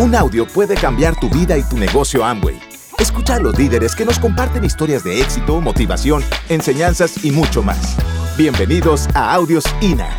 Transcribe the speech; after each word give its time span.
Un 0.00 0.14
audio 0.14 0.46
puede 0.46 0.76
cambiar 0.76 1.18
tu 1.18 1.28
vida 1.28 1.58
y 1.58 1.68
tu 1.68 1.76
negocio 1.76 2.24
Amway. 2.24 2.56
Escucha 3.00 3.34
a 3.34 3.40
los 3.40 3.58
líderes 3.58 3.96
que 3.96 4.04
nos 4.04 4.20
comparten 4.20 4.62
historias 4.62 5.02
de 5.02 5.20
éxito, 5.20 5.60
motivación, 5.60 6.22
enseñanzas 6.48 7.24
y 7.24 7.32
mucho 7.32 7.64
más. 7.64 7.96
Bienvenidos 8.38 9.08
a 9.16 9.34
Audios 9.34 9.64
INA. 9.82 10.16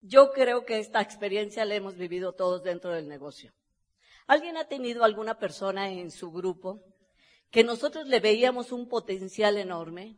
Yo 0.00 0.32
creo 0.32 0.64
que 0.64 0.78
esta 0.78 1.02
experiencia 1.02 1.66
la 1.66 1.74
hemos 1.74 1.98
vivido 1.98 2.32
todos 2.32 2.62
dentro 2.62 2.92
del 2.92 3.08
negocio. 3.08 3.52
¿Alguien 4.26 4.56
ha 4.56 4.68
tenido 4.68 5.04
alguna 5.04 5.38
persona 5.38 5.90
en 5.90 6.10
su 6.10 6.32
grupo 6.32 6.82
que 7.50 7.62
nosotros 7.62 8.06
le 8.06 8.20
veíamos 8.20 8.72
un 8.72 8.88
potencial 8.88 9.58
enorme, 9.58 10.16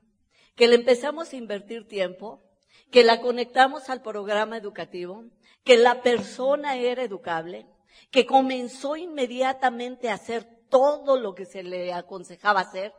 que 0.55 0.68
le 0.68 0.77
empezamos 0.77 1.32
a 1.32 1.36
invertir 1.36 1.89
tiempo, 1.89 2.48
que 2.91 3.05
la 3.05 3.21
conectamos 3.21 3.91
al 3.91 4.03
programa 4.03 4.57
educativo, 4.57 5.25
que 5.64 5.77
la 5.77 6.03
persona 6.03 6.77
era 6.77 7.03
educable, 7.03 7.67
que 8.11 8.27
comenzó 8.27 8.96
inmediatamente 8.96 10.09
a 10.09 10.14
hacer 10.14 10.45
todo 10.69 11.19
lo 11.19 11.35
que 11.35 11.45
se 11.45 11.63
le 11.63 11.93
aconsejaba 11.93 12.61
hacer 12.61 12.95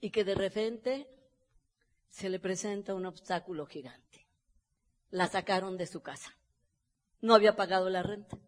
y 0.00 0.10
que 0.10 0.24
de 0.24 0.34
repente 0.34 1.08
se 2.08 2.28
le 2.28 2.38
presenta 2.38 2.94
un 2.94 3.06
obstáculo 3.06 3.66
gigante. 3.66 4.26
La 5.10 5.26
sacaron 5.26 5.76
de 5.76 5.86
su 5.86 6.02
casa. 6.02 6.36
No 7.20 7.34
había 7.34 7.56
pagado 7.56 7.88
la 7.88 8.02
renta. 8.02 8.38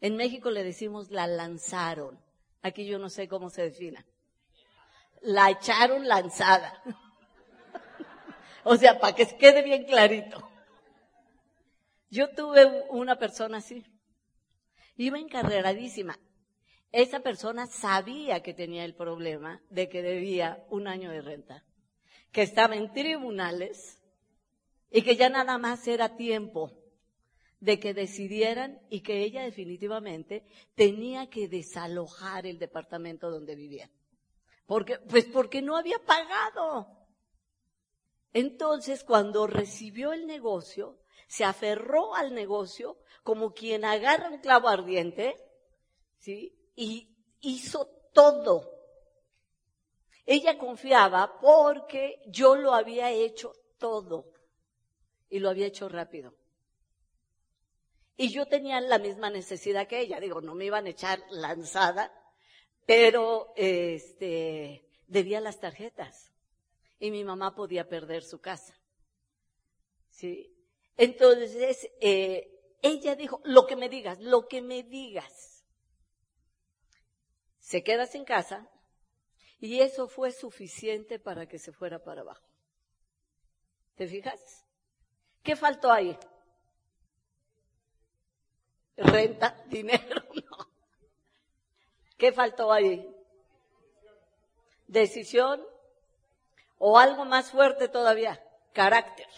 En 0.00 0.16
México 0.16 0.50
le 0.50 0.62
decimos 0.62 1.10
la 1.10 1.26
lanzaron. 1.26 2.20
Aquí 2.62 2.86
yo 2.86 2.98
no 2.98 3.08
sé 3.08 3.28
cómo 3.28 3.50
se 3.50 3.62
defina. 3.62 4.04
La 5.22 5.50
echaron 5.50 6.06
lanzada. 6.06 6.82
O 8.68 8.76
sea, 8.76 8.98
para 8.98 9.14
que 9.14 9.24
quede 9.36 9.62
bien 9.62 9.84
clarito. 9.84 10.42
Yo 12.10 12.34
tuve 12.34 12.82
una 12.90 13.16
persona 13.16 13.58
así. 13.58 13.84
Iba 14.96 15.20
encarreradísima. 15.20 16.18
Esa 16.90 17.20
persona 17.20 17.68
sabía 17.68 18.42
que 18.42 18.54
tenía 18.54 18.84
el 18.84 18.96
problema 18.96 19.62
de 19.70 19.88
que 19.88 20.02
debía 20.02 20.66
un 20.68 20.88
año 20.88 21.12
de 21.12 21.22
renta, 21.22 21.64
que 22.32 22.42
estaba 22.42 22.74
en 22.74 22.92
tribunales 22.92 24.02
y 24.90 25.02
que 25.02 25.14
ya 25.14 25.28
nada 25.28 25.58
más 25.58 25.86
era 25.86 26.16
tiempo 26.16 26.72
de 27.60 27.78
que 27.78 27.94
decidieran 27.94 28.80
y 28.90 29.02
que 29.02 29.22
ella 29.22 29.42
definitivamente 29.42 30.44
tenía 30.74 31.30
que 31.30 31.46
desalojar 31.46 32.46
el 32.46 32.58
departamento 32.58 33.30
donde 33.30 33.54
vivía. 33.54 33.88
Porque, 34.66 34.98
pues 34.98 35.26
porque 35.26 35.62
no 35.62 35.76
había 35.76 36.00
pagado. 36.00 36.95
Entonces, 38.36 39.02
cuando 39.02 39.46
recibió 39.46 40.12
el 40.12 40.26
negocio, 40.26 40.98
se 41.26 41.42
aferró 41.42 42.14
al 42.14 42.34
negocio 42.34 42.98
como 43.22 43.54
quien 43.54 43.82
agarra 43.82 44.28
un 44.28 44.40
clavo 44.40 44.68
ardiente, 44.68 45.42
¿sí? 46.18 46.54
Y 46.74 47.16
hizo 47.40 47.86
todo. 48.12 48.70
Ella 50.26 50.58
confiaba 50.58 51.40
porque 51.40 52.20
yo 52.26 52.56
lo 52.56 52.74
había 52.74 53.10
hecho 53.10 53.54
todo 53.78 54.30
y 55.30 55.38
lo 55.38 55.48
había 55.48 55.68
hecho 55.68 55.88
rápido. 55.88 56.34
Y 58.18 58.28
yo 58.28 58.44
tenía 58.44 58.82
la 58.82 58.98
misma 58.98 59.30
necesidad 59.30 59.88
que 59.88 60.00
ella. 60.00 60.20
Digo, 60.20 60.42
no 60.42 60.54
me 60.54 60.66
iban 60.66 60.84
a 60.84 60.90
echar 60.90 61.22
lanzada, 61.30 62.12
pero 62.84 63.54
este, 63.56 64.86
debía 65.06 65.40
las 65.40 65.58
tarjetas 65.58 66.35
y 66.98 67.10
mi 67.10 67.24
mamá 67.24 67.54
podía 67.54 67.88
perder 67.88 68.22
su 68.22 68.40
casa. 68.40 68.74
¿Sí? 70.10 70.52
Entonces, 70.96 71.90
eh, 72.00 72.50
ella 72.82 73.14
dijo, 73.14 73.40
lo 73.44 73.66
que 73.66 73.76
me 73.76 73.88
digas, 73.88 74.18
lo 74.20 74.48
que 74.48 74.62
me 74.62 74.82
digas. 74.82 75.64
Se 77.58 77.82
queda 77.82 78.06
sin 78.06 78.24
casa 78.24 78.70
y 79.58 79.80
eso 79.80 80.08
fue 80.08 80.30
suficiente 80.30 81.18
para 81.18 81.46
que 81.46 81.58
se 81.58 81.72
fuera 81.72 82.02
para 82.02 82.22
abajo. 82.22 82.46
¿Te 83.96 84.06
fijas? 84.06 84.64
¿Qué 85.42 85.56
faltó 85.56 85.90
ahí? 85.90 86.16
Renta, 88.96 89.62
dinero, 89.68 90.22
no. 90.34 90.70
¿Qué 92.16 92.32
faltó 92.32 92.72
ahí? 92.72 93.06
Decisión, 94.86 95.62
o 96.78 96.98
algo 96.98 97.24
más 97.24 97.50
fuerte 97.50 97.88
todavía, 97.88 98.42
carácter. 98.72 99.28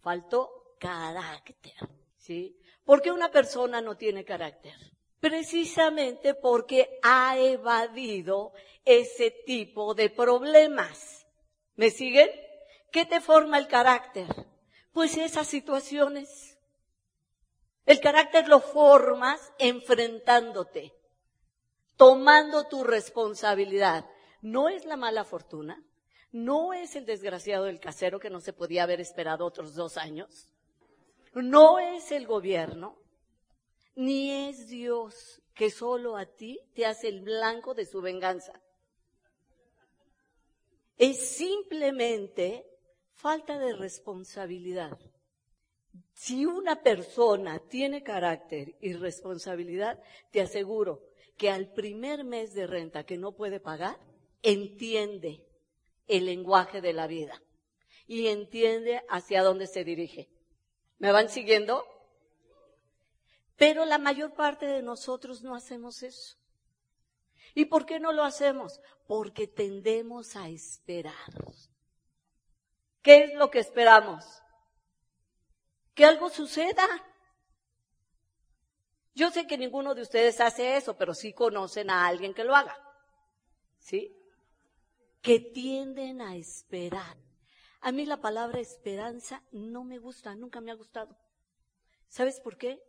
Faltó 0.00 0.50
carácter, 0.78 1.74
¿sí? 2.16 2.58
¿Por 2.84 3.02
qué 3.02 3.10
una 3.10 3.30
persona 3.30 3.80
no 3.80 3.96
tiene 3.96 4.24
carácter? 4.24 4.74
Precisamente 5.20 6.34
porque 6.34 6.98
ha 7.02 7.38
evadido 7.38 8.52
ese 8.84 9.30
tipo 9.30 9.94
de 9.94 10.10
problemas. 10.10 11.26
¿Me 11.74 11.90
siguen? 11.90 12.30
¿Qué 12.92 13.04
te 13.04 13.20
forma 13.20 13.58
el 13.58 13.66
carácter? 13.66 14.28
Pues 14.92 15.16
esas 15.16 15.48
situaciones. 15.48 16.58
El 17.86 18.00
carácter 18.00 18.48
lo 18.48 18.60
formas 18.60 19.52
enfrentándote, 19.58 20.92
tomando 21.96 22.66
tu 22.68 22.84
responsabilidad. 22.84 24.06
¿No 24.42 24.68
es 24.68 24.84
la 24.84 24.96
mala 24.96 25.24
fortuna? 25.24 25.82
No 26.36 26.74
es 26.74 26.94
el 26.96 27.06
desgraciado 27.06 27.64
del 27.64 27.80
casero 27.80 28.20
que 28.20 28.28
no 28.28 28.42
se 28.42 28.52
podía 28.52 28.82
haber 28.82 29.00
esperado 29.00 29.46
otros 29.46 29.74
dos 29.74 29.96
años. 29.96 30.52
No 31.32 31.78
es 31.78 32.12
el 32.12 32.26
gobierno, 32.26 32.98
ni 33.94 34.30
es 34.30 34.68
Dios 34.68 35.40
que 35.54 35.70
solo 35.70 36.18
a 36.18 36.26
ti 36.26 36.60
te 36.74 36.84
hace 36.84 37.08
el 37.08 37.22
blanco 37.22 37.72
de 37.72 37.86
su 37.86 38.02
venganza. 38.02 38.52
Es 40.98 41.26
simplemente 41.26 42.66
falta 43.14 43.58
de 43.58 43.72
responsabilidad. 43.72 44.98
Si 46.12 46.44
una 46.44 46.82
persona 46.82 47.60
tiene 47.60 48.02
carácter 48.02 48.76
y 48.82 48.92
responsabilidad, 48.92 50.02
te 50.30 50.42
aseguro 50.42 51.00
que 51.38 51.48
al 51.48 51.72
primer 51.72 52.24
mes 52.24 52.52
de 52.52 52.66
renta 52.66 53.04
que 53.06 53.16
no 53.16 53.32
puede 53.32 53.58
pagar, 53.58 53.98
entiende 54.42 55.45
el 56.06 56.26
lenguaje 56.26 56.80
de 56.80 56.92
la 56.92 57.06
vida 57.06 57.42
y 58.06 58.28
entiende 58.28 59.04
hacia 59.08 59.42
dónde 59.42 59.66
se 59.66 59.84
dirige. 59.84 60.28
¿Me 60.98 61.12
van 61.12 61.28
siguiendo? 61.28 61.84
Pero 63.56 63.84
la 63.84 63.98
mayor 63.98 64.34
parte 64.34 64.66
de 64.66 64.82
nosotros 64.82 65.42
no 65.42 65.54
hacemos 65.54 66.02
eso. 66.02 66.36
¿Y 67.54 67.66
por 67.66 67.86
qué 67.86 67.98
no 67.98 68.12
lo 68.12 68.22
hacemos? 68.22 68.80
Porque 69.06 69.46
tendemos 69.46 70.36
a 70.36 70.48
esperar. 70.48 71.14
¿Qué 73.02 73.24
es 73.24 73.34
lo 73.34 73.50
que 73.50 73.60
esperamos? 73.60 74.24
Que 75.94 76.04
algo 76.04 76.28
suceda. 76.28 76.86
Yo 79.14 79.30
sé 79.30 79.46
que 79.46 79.56
ninguno 79.56 79.94
de 79.94 80.02
ustedes 80.02 80.40
hace 80.40 80.76
eso, 80.76 80.96
pero 80.98 81.14
sí 81.14 81.32
conocen 81.32 81.88
a 81.88 82.06
alguien 82.06 82.34
que 82.34 82.44
lo 82.44 82.54
haga. 82.54 82.76
¿Sí? 83.78 84.14
Que 85.26 85.40
tienden 85.40 86.22
a 86.22 86.36
esperar. 86.36 87.16
A 87.80 87.90
mí 87.90 88.06
la 88.06 88.18
palabra 88.18 88.60
esperanza 88.60 89.42
no 89.50 89.82
me 89.82 89.98
gusta, 89.98 90.36
nunca 90.36 90.60
me 90.60 90.70
ha 90.70 90.76
gustado. 90.76 91.16
¿Sabes 92.06 92.38
por 92.38 92.56
qué? 92.56 92.80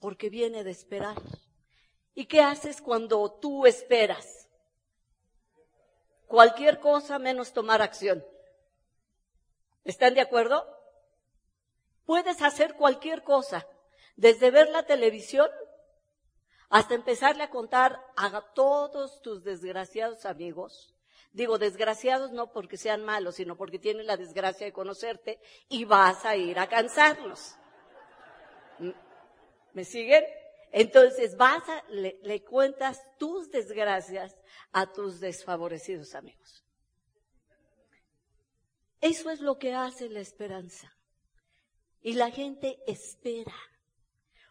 Porque 0.00 0.28
viene 0.28 0.64
de 0.64 0.72
esperar. 0.72 1.14
¿Y 2.16 2.26
qué 2.26 2.40
haces 2.40 2.82
cuando 2.82 3.30
tú 3.34 3.64
esperas? 3.64 4.48
Cualquier 6.26 6.80
cosa 6.80 7.20
menos 7.20 7.52
tomar 7.52 7.80
acción. 7.80 8.26
¿Están 9.84 10.14
de 10.14 10.20
acuerdo? 10.20 10.66
Puedes 12.06 12.42
hacer 12.42 12.74
cualquier 12.74 13.22
cosa, 13.22 13.68
desde 14.16 14.50
ver 14.50 14.68
la 14.70 14.82
televisión 14.82 15.48
hasta 16.70 16.96
empezarle 16.96 17.44
a 17.44 17.50
contar 17.50 18.04
a 18.16 18.52
todos 18.52 19.22
tus 19.22 19.44
desgraciados 19.44 20.26
amigos 20.26 20.91
Digo, 21.32 21.58
desgraciados 21.58 22.30
no 22.32 22.52
porque 22.52 22.76
sean 22.76 23.04
malos, 23.04 23.36
sino 23.36 23.56
porque 23.56 23.78
tienen 23.78 24.06
la 24.06 24.18
desgracia 24.18 24.66
de 24.66 24.72
conocerte 24.72 25.40
y 25.68 25.84
vas 25.84 26.26
a 26.26 26.36
ir 26.36 26.58
a 26.58 26.68
cansarlos. 26.68 27.56
¿Me 29.72 29.84
siguen? 29.84 30.24
Entonces 30.70 31.36
vas 31.36 31.66
a, 31.68 31.84
le, 31.88 32.18
le 32.22 32.44
cuentas 32.44 33.00
tus 33.18 33.50
desgracias 33.50 34.36
a 34.72 34.92
tus 34.92 35.20
desfavorecidos 35.20 36.14
amigos. 36.14 36.62
Eso 39.00 39.30
es 39.30 39.40
lo 39.40 39.58
que 39.58 39.72
hace 39.74 40.10
la 40.10 40.20
esperanza. 40.20 40.94
Y 42.02 42.12
la 42.12 42.30
gente 42.30 42.78
espera. 42.86 43.54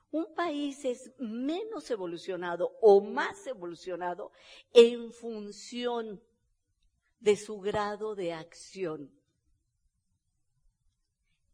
Un 0.09 0.33
país 0.33 0.83
es 0.83 1.11
menos 1.19 1.89
evolucionado 1.91 2.77
o 2.81 3.01
más 3.01 3.47
evolucionado 3.47 4.31
en 4.73 5.13
función 5.13 6.21
de 7.21 7.37
su 7.37 7.59
grado 7.59 8.15
de 8.15 8.33
acción. 8.33 9.09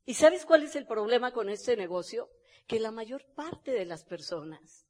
¿Y 0.05 0.15
sabes 0.15 0.45
cuál 0.45 0.63
es 0.63 0.75
el 0.75 0.87
problema 0.87 1.31
con 1.31 1.49
este 1.49 1.75
negocio? 1.75 2.29
Que 2.65 2.79
la 2.79 2.91
mayor 2.91 3.25
parte 3.35 3.71
de 3.71 3.85
las 3.85 4.05
personas, 4.05 4.87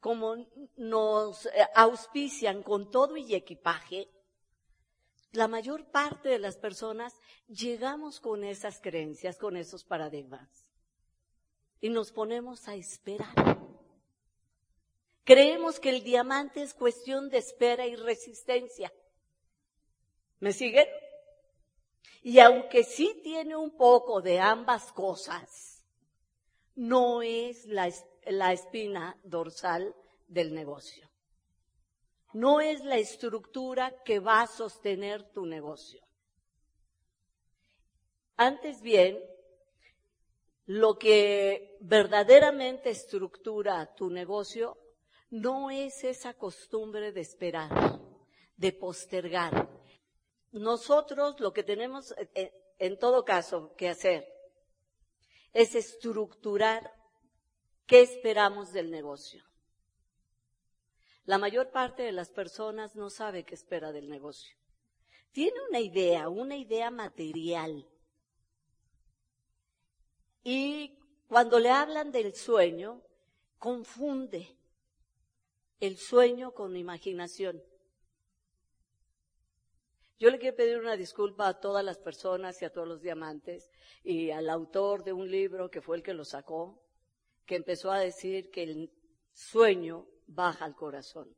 como 0.00 0.36
nos 0.76 1.46
eh, 1.46 1.50
auspician 1.74 2.62
con 2.62 2.90
todo 2.90 3.16
y 3.16 3.34
equipaje, 3.34 4.08
la 5.32 5.48
mayor 5.48 5.90
parte 5.90 6.28
de 6.28 6.38
las 6.38 6.56
personas 6.56 7.12
llegamos 7.48 8.20
con 8.20 8.44
esas 8.44 8.80
creencias, 8.80 9.36
con 9.36 9.56
esos 9.56 9.84
paradigmas. 9.84 10.64
Y 11.80 11.88
nos 11.88 12.12
ponemos 12.12 12.68
a 12.68 12.76
esperar. 12.76 13.58
Creemos 15.24 15.80
que 15.80 15.90
el 15.90 16.04
diamante 16.04 16.62
es 16.62 16.74
cuestión 16.74 17.28
de 17.30 17.38
espera 17.38 17.86
y 17.86 17.96
resistencia. 17.96 18.92
¿Me 20.44 20.52
siguen? 20.52 20.86
Y 22.22 22.38
aunque 22.38 22.84
sí 22.84 23.18
tiene 23.22 23.56
un 23.56 23.70
poco 23.70 24.20
de 24.20 24.40
ambas 24.40 24.92
cosas, 24.92 25.82
no 26.74 27.22
es 27.22 27.64
la, 27.64 27.90
la 28.26 28.52
espina 28.52 29.18
dorsal 29.24 29.94
del 30.28 30.54
negocio 30.54 31.08
no 32.34 32.60
es 32.60 32.84
la 32.84 32.96
estructura 32.96 34.02
que 34.04 34.18
va 34.18 34.42
a 34.42 34.46
sostener 34.48 35.22
tu 35.32 35.46
negocio. 35.46 36.02
Antes 38.36 38.82
bien, 38.82 39.20
lo 40.66 40.98
que 40.98 41.76
verdaderamente 41.80 42.90
estructura 42.90 43.94
tu 43.94 44.10
negocio 44.10 44.76
no 45.30 45.70
es 45.70 46.02
esa 46.02 46.34
costumbre 46.34 47.12
de 47.12 47.20
esperar, 47.20 48.00
de 48.56 48.72
postergar. 48.72 49.68
Nosotros 50.54 51.40
lo 51.40 51.52
que 51.52 51.64
tenemos 51.64 52.12
eh, 52.12 52.30
eh, 52.36 52.52
en 52.78 52.96
todo 52.96 53.24
caso 53.24 53.74
que 53.76 53.88
hacer 53.88 54.24
es 55.52 55.74
estructurar 55.74 56.92
qué 57.86 58.02
esperamos 58.02 58.72
del 58.72 58.92
negocio. 58.92 59.44
La 61.24 61.38
mayor 61.38 61.72
parte 61.72 62.04
de 62.04 62.12
las 62.12 62.30
personas 62.30 62.94
no 62.94 63.10
sabe 63.10 63.44
qué 63.44 63.54
espera 63.56 63.90
del 63.90 64.08
negocio. 64.08 64.56
Tiene 65.32 65.58
una 65.68 65.80
idea, 65.80 66.28
una 66.28 66.56
idea 66.56 66.92
material. 66.92 67.88
Y 70.44 70.96
cuando 71.26 71.58
le 71.58 71.70
hablan 71.70 72.12
del 72.12 72.32
sueño, 72.36 73.02
confunde 73.58 74.56
el 75.80 75.96
sueño 75.96 76.52
con 76.52 76.76
imaginación. 76.76 77.60
Yo 80.18 80.30
le 80.30 80.38
quiero 80.38 80.56
pedir 80.56 80.78
una 80.78 80.96
disculpa 80.96 81.48
a 81.48 81.60
todas 81.60 81.84
las 81.84 81.98
personas 81.98 82.60
y 82.62 82.64
a 82.64 82.72
todos 82.72 82.86
los 82.86 83.02
diamantes 83.02 83.70
y 84.04 84.30
al 84.30 84.48
autor 84.48 85.02
de 85.02 85.12
un 85.12 85.30
libro 85.30 85.70
que 85.70 85.80
fue 85.80 85.96
el 85.96 86.02
que 86.02 86.14
lo 86.14 86.24
sacó, 86.24 86.82
que 87.46 87.56
empezó 87.56 87.90
a 87.90 87.98
decir 87.98 88.50
que 88.50 88.62
el 88.62 88.92
sueño 89.32 90.06
baja 90.26 90.64
al 90.64 90.76
corazón. 90.76 91.36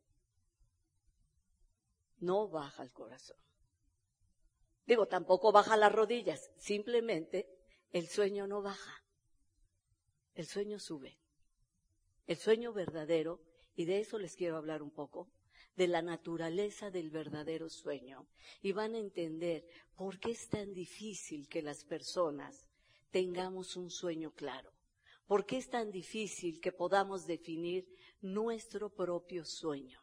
No 2.18 2.48
baja 2.48 2.82
al 2.82 2.92
corazón. 2.92 3.38
Digo, 4.86 5.06
tampoco 5.06 5.52
baja 5.52 5.76
las 5.76 5.92
rodillas, 5.92 6.50
simplemente 6.58 7.48
el 7.90 8.08
sueño 8.08 8.46
no 8.46 8.62
baja. 8.62 9.04
El 10.34 10.46
sueño 10.46 10.78
sube. 10.78 11.18
El 12.26 12.36
sueño 12.36 12.72
verdadero, 12.72 13.40
y 13.74 13.86
de 13.86 14.00
eso 14.00 14.18
les 14.18 14.36
quiero 14.36 14.56
hablar 14.56 14.82
un 14.82 14.90
poco, 14.90 15.28
de 15.76 15.86
la 15.86 16.02
naturaleza 16.02 16.90
del 16.90 17.10
verdadero 17.10 17.68
sueño. 17.68 18.26
Y 18.62 18.72
van 18.72 18.94
a 18.94 18.98
entender 18.98 19.64
por 19.94 20.18
qué 20.18 20.32
es 20.32 20.48
tan 20.48 20.72
difícil 20.72 21.48
que 21.48 21.62
las 21.62 21.84
personas 21.84 22.66
tengamos 23.10 23.76
un 23.76 23.90
sueño 23.90 24.32
claro. 24.32 24.72
¿Por 25.26 25.44
qué 25.44 25.58
es 25.58 25.68
tan 25.68 25.90
difícil 25.90 26.60
que 26.60 26.72
podamos 26.72 27.26
definir 27.26 27.86
nuestro 28.20 28.90
propio 28.90 29.44
sueño? 29.44 30.00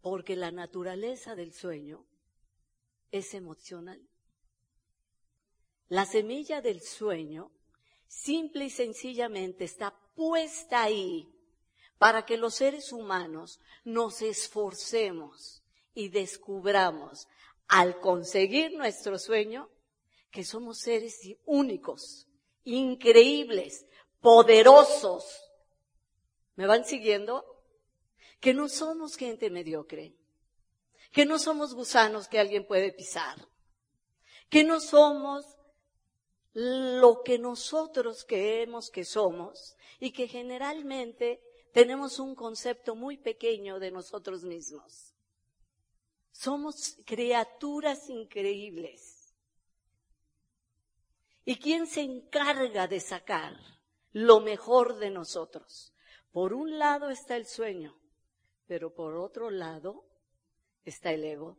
Porque 0.00 0.36
la 0.36 0.52
naturaleza 0.52 1.34
del 1.34 1.52
sueño 1.52 2.06
es 3.10 3.34
emocional. 3.34 4.00
La 5.88 6.04
semilla 6.04 6.60
del 6.60 6.82
sueño 6.82 7.50
simple 8.06 8.66
y 8.66 8.70
sencillamente 8.70 9.64
está 9.64 9.98
puesta 10.14 10.82
ahí 10.82 11.26
para 11.98 12.24
que 12.24 12.36
los 12.36 12.54
seres 12.54 12.92
humanos 12.92 13.60
nos 13.84 14.22
esforcemos 14.22 15.62
y 15.94 16.08
descubramos 16.08 17.26
al 17.66 18.00
conseguir 18.00 18.72
nuestro 18.76 19.18
sueño 19.18 19.68
que 20.30 20.44
somos 20.44 20.78
seres 20.78 21.20
únicos, 21.44 22.28
increíbles, 22.64 23.86
poderosos. 24.20 25.24
¿Me 26.54 26.66
van 26.66 26.84
siguiendo? 26.84 27.44
Que 28.40 28.54
no 28.54 28.68
somos 28.68 29.16
gente 29.16 29.50
mediocre, 29.50 30.14
que 31.12 31.26
no 31.26 31.38
somos 31.38 31.74
gusanos 31.74 32.28
que 32.28 32.38
alguien 32.38 32.66
puede 32.66 32.92
pisar, 32.92 33.48
que 34.48 34.62
no 34.62 34.80
somos 34.80 35.44
lo 36.52 37.22
que 37.22 37.38
nosotros 37.38 38.24
creemos 38.26 38.90
que 38.90 39.04
somos 39.04 39.76
y 39.98 40.12
que 40.12 40.28
generalmente 40.28 41.40
tenemos 41.78 42.18
un 42.18 42.34
concepto 42.34 42.96
muy 42.96 43.16
pequeño 43.16 43.78
de 43.78 43.92
nosotros 43.92 44.42
mismos. 44.42 45.14
Somos 46.32 46.96
criaturas 47.06 48.10
increíbles 48.10 49.32
¿Y 51.44 51.54
quién 51.56 51.86
se 51.86 52.00
encarga 52.00 52.88
de 52.88 52.98
sacar 52.98 53.56
lo 54.10 54.40
mejor 54.40 54.96
de 54.98 55.10
nosotros? 55.10 55.94
Por 56.32 56.52
un 56.52 56.80
lado 56.80 57.10
está 57.10 57.36
el 57.36 57.46
sueño, 57.46 57.96
pero 58.66 58.92
por 58.92 59.14
otro 59.14 59.48
lado 59.48 60.04
está 60.84 61.12
el 61.12 61.22
ego. 61.22 61.58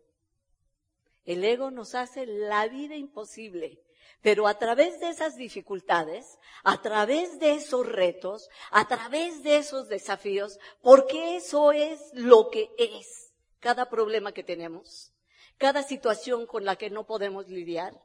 El 1.23 1.45
ego 1.45 1.71
nos 1.71 1.95
hace 1.95 2.25
la 2.25 2.67
vida 2.67 2.97
imposible, 2.97 3.81
pero 4.21 4.47
a 4.47 4.57
través 4.57 4.99
de 4.99 5.09
esas 5.09 5.35
dificultades, 5.35 6.37
a 6.63 6.81
través 6.81 7.39
de 7.39 7.53
esos 7.55 7.85
retos, 7.85 8.49
a 8.71 8.87
través 8.87 9.43
de 9.43 9.57
esos 9.57 9.87
desafíos, 9.87 10.59
porque 10.81 11.35
eso 11.37 11.71
es 11.71 11.99
lo 12.13 12.49
que 12.49 12.69
es 12.77 13.33
cada 13.59 13.89
problema 13.89 14.31
que 14.33 14.43
tenemos, 14.43 15.11
cada 15.57 15.83
situación 15.83 16.45
con 16.45 16.65
la 16.65 16.75
que 16.75 16.89
no 16.89 17.05
podemos 17.05 17.47
lidiar, 17.47 18.01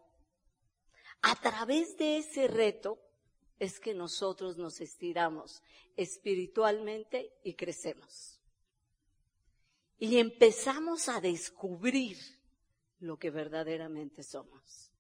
a 1.23 1.37
través 1.37 1.97
de 1.97 2.19
ese 2.19 2.49
reto 2.49 2.99
es 3.59 3.81
que 3.81 3.95
nosotros 3.95 4.57
nos 4.59 4.81
estiramos 4.81 5.63
espiritualmente 5.97 7.33
y 7.43 7.55
crecemos. 7.55 8.41
Y 9.99 10.19
empezamos 10.19 11.09
a 11.09 11.21
descubrir 11.21 12.19
lo 13.01 13.19
que 13.19 13.31
verdaderamente 13.31 14.23
somos. 14.23 14.91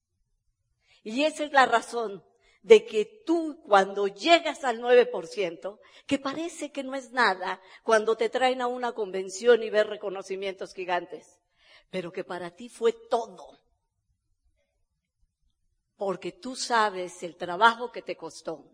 Y 1.05 1.23
esa 1.23 1.45
es 1.45 1.53
la 1.53 1.67
razón 1.67 2.25
de 2.63 2.85
que 2.85 3.23
tú 3.25 3.63
cuando 3.65 4.09
llegas 4.09 4.65
al 4.65 4.81
9%, 4.81 5.79
que 6.07 6.19
parece 6.19 6.73
que 6.73 6.83
no 6.83 6.97
es 6.97 7.13
nada 7.13 7.61
cuando 7.85 8.17
te 8.17 8.29
traen 8.29 8.61
a 8.61 8.67
una 8.67 8.93
convención 8.93 9.63
y 9.63 9.71
ves 9.71 9.87
reconocimientos 9.87 10.75
gigantes, 10.75 11.39
pero 11.91 12.11
que 12.11 12.25
para 12.25 12.51
ti 12.51 12.69
fue 12.69 12.93
todo 12.93 13.65
porque 15.97 16.33
tú 16.33 16.57
sabes 16.57 17.23
el 17.23 17.37
trabajo 17.37 17.93
que 17.93 18.03
te 18.03 18.17
costó, 18.17 18.71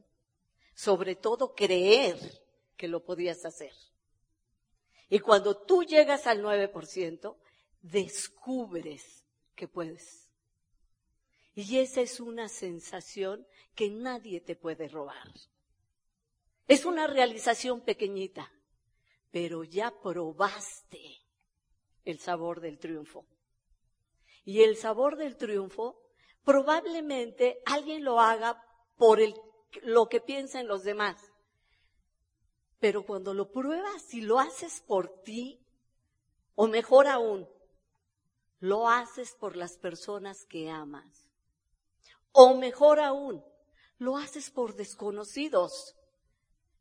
sobre 0.75 1.17
todo 1.17 1.55
creer 1.55 2.19
que 2.77 2.89
lo 2.89 3.05
podías 3.05 3.45
hacer. 3.45 3.73
Y 5.09 5.19
cuando 5.21 5.57
tú 5.57 5.85
llegas 5.85 6.27
al 6.27 6.43
9%, 6.43 7.37
descubres 7.83 9.25
que 9.55 9.69
puedes. 9.69 10.20
Y 11.63 11.77
esa 11.77 12.01
es 12.01 12.21
una 12.21 12.49
sensación 12.49 13.47
que 13.75 13.91
nadie 13.91 14.41
te 14.41 14.57
puede 14.57 14.89
robar. 14.89 15.31
Es 16.67 16.87
una 16.87 17.07
realización 17.07 17.83
pequeñita, 17.83 18.51
pero 19.31 19.63
ya 19.63 19.93
probaste 20.01 21.19
el 22.07 22.19
sabor 22.19 22.61
del 22.63 22.79
triunfo. 22.79 23.27
Y 24.43 24.63
el 24.63 24.75
sabor 24.75 25.17
del 25.17 25.37
triunfo 25.37 26.01
probablemente 26.45 27.61
alguien 27.67 28.05
lo 28.05 28.21
haga 28.21 28.65
por 28.97 29.21
lo 29.83 30.09
que 30.09 30.23
piensan 30.23 30.67
los 30.67 30.83
demás. 30.83 31.31
Pero 32.79 33.05
cuando 33.05 33.35
lo 33.35 33.53
pruebas 33.53 34.15
y 34.15 34.23
lo 34.23 34.41
haces 34.41 34.81
por 34.81 35.23
ti, 35.25 35.61
o 36.55 36.69
mejor 36.69 37.07
aún, 37.07 37.47
lo 38.61 38.89
haces 38.89 39.35
por 39.35 39.57
las 39.57 39.77
personas 39.77 40.47
que 40.47 40.71
amas. 40.71 41.30
O 42.33 42.55
mejor 42.55 43.01
aún, 43.01 43.45
lo 43.99 44.17
haces 44.17 44.51
por 44.51 44.75
desconocidos 44.75 45.97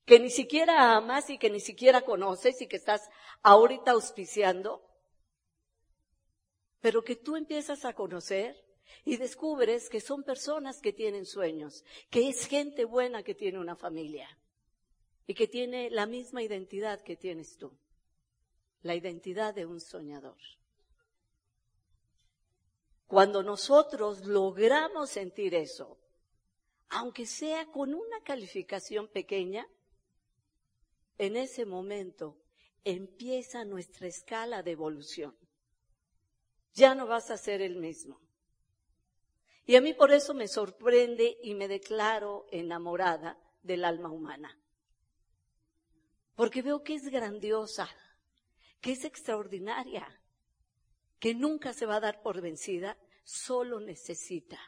que 0.05 0.19
ni 0.19 0.31
siquiera 0.31 0.95
amas 0.95 1.29
y 1.29 1.37
que 1.37 1.51
ni 1.51 1.59
siquiera 1.59 2.01
conoces 2.01 2.61
y 2.61 2.67
que 2.67 2.77
estás 2.77 3.07
ahorita 3.43 3.91
auspiciando, 3.91 4.81
pero 6.81 7.03
que 7.03 7.15
tú 7.15 7.35
empiezas 7.35 7.85
a 7.85 7.93
conocer 7.93 8.55
y 9.05 9.17
descubres 9.17 9.87
que 9.87 10.01
son 10.01 10.23
personas 10.23 10.81
que 10.81 10.93
tienen 10.93 11.27
sueños, 11.27 11.83
que 12.09 12.27
es 12.27 12.47
gente 12.47 12.85
buena 12.85 13.21
que 13.21 13.35
tiene 13.35 13.59
una 13.59 13.75
familia 13.75 14.27
y 15.27 15.35
que 15.35 15.47
tiene 15.47 15.91
la 15.91 16.07
misma 16.07 16.41
identidad 16.41 17.01
que 17.01 17.15
tienes 17.15 17.57
tú, 17.57 17.77
la 18.81 18.95
identidad 18.95 19.53
de 19.53 19.67
un 19.67 19.79
soñador. 19.79 20.37
Cuando 23.09 23.41
nosotros 23.41 24.23
logramos 24.27 25.09
sentir 25.09 25.55
eso, 25.55 25.97
aunque 26.89 27.25
sea 27.25 27.65
con 27.65 27.95
una 27.95 28.21
calificación 28.23 29.07
pequeña, 29.07 29.67
en 31.17 31.35
ese 31.35 31.65
momento 31.65 32.37
empieza 32.83 33.65
nuestra 33.65 34.05
escala 34.05 34.61
de 34.61 34.71
evolución. 34.73 35.35
Ya 36.75 36.93
no 36.93 37.07
vas 37.07 37.31
a 37.31 37.37
ser 37.37 37.63
el 37.63 37.77
mismo. 37.77 38.21
Y 39.65 39.75
a 39.75 39.81
mí 39.81 39.95
por 39.95 40.11
eso 40.11 40.35
me 40.35 40.47
sorprende 40.47 41.35
y 41.41 41.55
me 41.55 41.67
declaro 41.67 42.45
enamorada 42.51 43.39
del 43.63 43.85
alma 43.85 44.11
humana. 44.11 44.55
Porque 46.35 46.61
veo 46.61 46.83
que 46.83 46.93
es 46.93 47.09
grandiosa, 47.09 47.89
que 48.79 48.91
es 48.91 49.03
extraordinaria, 49.03 50.18
que 51.19 51.35
nunca 51.35 51.73
se 51.73 51.85
va 51.85 51.97
a 51.97 51.99
dar 51.99 52.21
por 52.21 52.41
vencida, 52.41 52.97
solo 53.23 53.79
necesita 53.79 54.59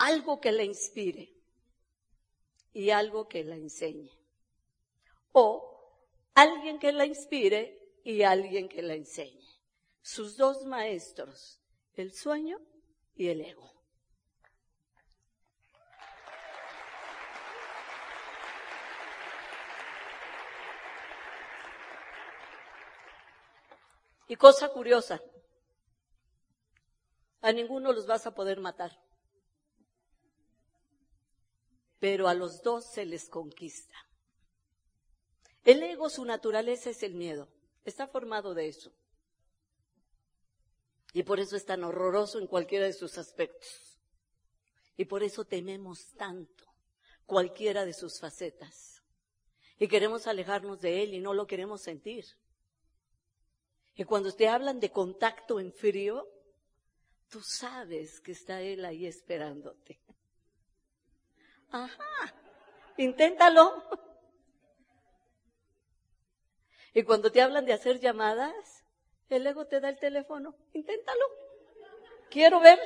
algo 0.00 0.40
que 0.40 0.50
la 0.50 0.64
inspire 0.64 1.34
y 2.72 2.90
algo 2.90 3.28
que 3.28 3.44
la 3.44 3.56
enseñe. 3.56 4.10
O 5.32 5.94
alguien 6.34 6.78
que 6.78 6.92
la 6.92 7.04
inspire 7.04 7.78
y 8.02 8.22
alguien 8.22 8.68
que 8.68 8.82
la 8.82 8.94
enseñe. 8.94 9.46
Sus 10.00 10.38
dos 10.38 10.64
maestros, 10.64 11.60
el 11.94 12.14
sueño 12.14 12.58
y 13.14 13.28
el 13.28 13.42
ego. 13.42 13.70
Y 24.28 24.36
cosa 24.36 24.68
curiosa, 24.68 25.20
a 27.40 27.52
ninguno 27.52 27.92
los 27.92 28.06
vas 28.06 28.26
a 28.26 28.34
poder 28.34 28.60
matar, 28.60 28.98
pero 31.98 32.28
a 32.28 32.34
los 32.34 32.62
dos 32.62 32.84
se 32.84 33.04
les 33.04 33.28
conquista. 33.28 33.94
El 35.64 35.82
ego, 35.82 36.08
su 36.08 36.24
naturaleza 36.24 36.90
es 36.90 37.02
el 37.02 37.14
miedo, 37.14 37.48
está 37.84 38.06
formado 38.06 38.54
de 38.54 38.68
eso. 38.68 38.92
Y 41.12 41.24
por 41.24 41.40
eso 41.40 41.56
es 41.56 41.66
tan 41.66 41.84
horroroso 41.84 42.38
en 42.38 42.46
cualquiera 42.46 42.86
de 42.86 42.92
sus 42.92 43.18
aspectos. 43.18 43.98
Y 44.96 45.06
por 45.06 45.22
eso 45.22 45.44
tememos 45.44 46.12
tanto 46.12 46.64
cualquiera 47.26 47.84
de 47.84 47.92
sus 47.92 48.20
facetas. 48.20 49.02
Y 49.78 49.88
queremos 49.88 50.26
alejarnos 50.26 50.80
de 50.80 51.02
él 51.02 51.14
y 51.14 51.20
no 51.20 51.34
lo 51.34 51.46
queremos 51.46 51.80
sentir. 51.80 52.26
Y 53.96 54.04
cuando 54.04 54.32
te 54.32 54.48
hablan 54.48 54.78
de 54.78 54.90
contacto 54.90 55.58
en 55.58 55.72
frío, 55.72 56.28
tú 57.30 57.40
sabes 57.40 58.20
que 58.20 58.32
está 58.32 58.60
Él 58.60 58.84
ahí 58.84 59.06
esperándote. 59.06 60.00
Ajá, 61.70 62.34
inténtalo. 62.96 63.84
Y 66.92 67.04
cuando 67.04 67.30
te 67.30 67.40
hablan 67.40 67.64
de 67.64 67.72
hacer 67.72 68.00
llamadas, 68.00 68.84
el 69.28 69.46
ego 69.46 69.66
te 69.66 69.80
da 69.80 69.88
el 69.88 69.98
teléfono, 69.98 70.56
inténtalo. 70.72 71.24
Quiero 72.30 72.60
ver. 72.60 72.80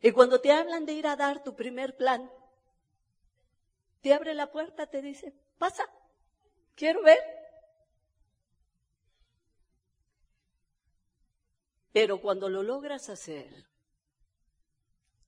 Y 0.00 0.12
cuando 0.12 0.40
te 0.40 0.50
hablan 0.50 0.86
de 0.86 0.94
ir 0.94 1.06
a 1.06 1.16
dar 1.16 1.44
tu 1.44 1.54
primer 1.54 1.94
plan, 1.94 2.30
te 4.00 4.14
abre 4.14 4.32
la 4.32 4.50
puerta, 4.50 4.86
te 4.86 5.02
dice, 5.02 5.34
pasa, 5.58 5.86
quiero 6.74 7.02
ver. 7.02 7.39
Pero 11.92 12.20
cuando 12.20 12.48
lo 12.48 12.62
logras 12.62 13.08
hacer, 13.08 13.66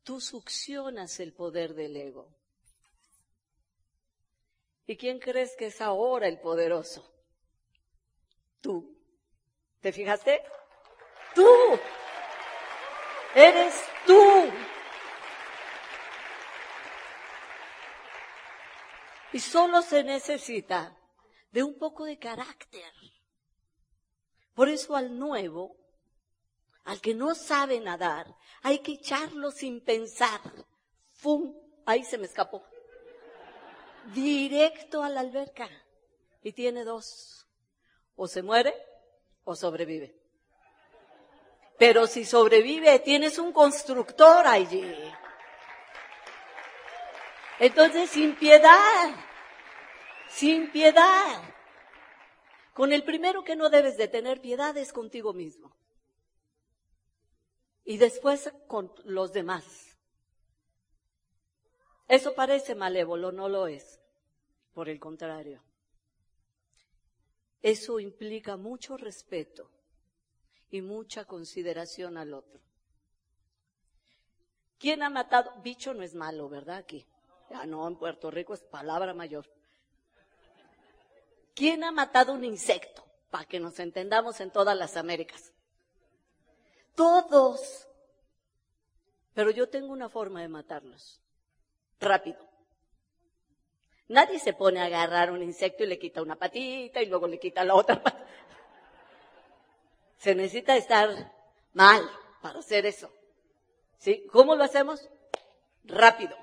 tú 0.03 0.21
succionas 0.21 1.19
el 1.21 1.33
poder 1.33 1.75
del 1.75 1.97
ego. 1.97 2.29
¿Y 4.87 4.97
quién 4.97 5.19
crees 5.19 5.57
que 5.57 5.67
es 5.67 5.81
ahora 5.81 6.29
el 6.29 6.41
poderoso? 6.41 7.09
Tú. 8.61 8.97
¿Te 9.81 9.93
fijaste? 9.93 10.43
Tú. 11.35 11.49
Eres 13.35 13.75
tú. 14.07 14.51
Y 19.33 19.41
solo 19.41 19.83
se 19.83 20.05
necesita 20.05 20.97
de 21.51 21.63
un 21.63 21.79
poco 21.79 22.05
de 22.05 22.19
carácter. 22.19 22.93
Por 24.55 24.69
eso 24.69 24.95
al 24.95 25.19
nuevo 25.19 25.82
al 26.85 27.01
que 27.01 27.15
no 27.15 27.35
sabe 27.35 27.81
nadar, 27.81 28.27
hay 28.63 28.81
que 28.81 28.93
echarlo 28.93 29.51
sin 29.51 29.81
pensar. 29.81 30.41
¡Fum! 31.17 31.55
Ahí 31.87 32.05
se 32.05 32.19
me 32.19 32.27
escapó. 32.27 32.65
Directo 34.15 35.03
a 35.03 35.09
la 35.09 35.21
alberca. 35.21 35.69
Y 36.43 36.53
tiene 36.53 36.85
dos. 36.85 37.47
O 38.17 38.27
se 38.27 38.43
muere 38.43 38.75
o 39.45 39.55
sobrevive. 39.55 40.17
Pero 41.79 42.07
si 42.07 42.25
sobrevive, 42.25 42.99
tienes 43.01 43.39
un 43.39 43.53
constructor 43.53 44.47
allí. 44.47 44.95
Entonces, 47.59 48.11
sin 48.11 48.35
piedad, 48.37 49.15
sin 50.29 50.71
piedad. 50.73 51.43
Con 52.75 52.93
el 52.93 53.05
primero 53.05 53.45
que 53.45 53.55
no 53.55 53.71
debes 53.71 53.97
de 53.97 54.09
tener 54.09 54.41
piedad 54.41 54.77
es 54.77 54.93
contigo 54.93 55.33
mismo 55.33 55.73
y 57.85 57.97
después 57.99 58.53
con 58.67 58.93
los 59.05 59.33
demás. 59.33 59.97
Eso 62.09 62.35
parece 62.35 62.75
malévolo, 62.75 63.33
no 63.33 63.49
lo 63.49 63.67
es. 63.67 64.01
Por 64.75 64.89
el 64.89 64.99
contrario. 64.99 65.63
Eso 67.61 68.01
implica 68.01 68.57
mucho 68.57 68.97
respeto 68.97 69.71
y 70.71 70.83
mucha 70.83 71.25
consideración 71.25 72.17
al 72.17 72.35
otro. 72.35 72.61
¿Quién 74.79 75.03
ha 75.03 75.11
matado? 75.11 75.53
Bicho 75.63 75.95
no 75.95 76.03
es 76.03 76.15
malo, 76.15 76.49
¿verdad? 76.49 76.79
Aquí. 76.79 77.07
Ya 77.51 77.67
no, 77.67 77.87
en 77.87 77.97
Puerto 77.97 78.31
Rico 78.31 78.55
es 78.55 78.63
palabra 78.63 79.15
mayor. 79.15 79.47
¿Quién 81.55 81.85
ha 81.85 81.93
matado 81.93 82.33
un 82.33 82.45
insecto? 82.45 83.05
Para 83.31 83.45
que 83.45 83.61
nos 83.61 83.79
entendamos 83.79 84.41
en 84.41 84.51
todas 84.51 84.77
las 84.77 84.97
Américas. 84.97 85.52
Todos. 86.95 87.89
Pero 89.35 89.51
yo 89.51 89.69
tengo 89.69 89.93
una 89.93 90.09
forma 90.09 90.41
de 90.43 90.49
matarlos. 90.49 91.21
Rápido. 92.01 92.39
Nadie 94.09 94.39
se 94.39 94.53
pone 94.53 94.81
a 94.81 94.85
agarrar 94.85 95.31
un 95.31 95.43
insecto 95.43 95.85
y 95.85 95.87
le 95.87 95.99
quita 95.99 96.21
una 96.21 96.37
patita 96.37 97.01
y 97.01 97.07
luego 97.07 97.27
le 97.27 97.39
quita 97.39 97.65
la 97.65 97.75
otra 97.75 98.03
patita. 98.03 98.27
Se 100.19 100.35
necesita 100.35 100.77
estar 100.77 101.33
mal 101.73 102.09
para 102.43 102.59
hacer 102.59 102.87
eso. 102.87 103.11
¿Sí? 103.99 104.27
¿Cómo 104.31 104.55
lo 104.55 104.65
hacemos? 104.65 105.09
Rápido. 105.85 106.37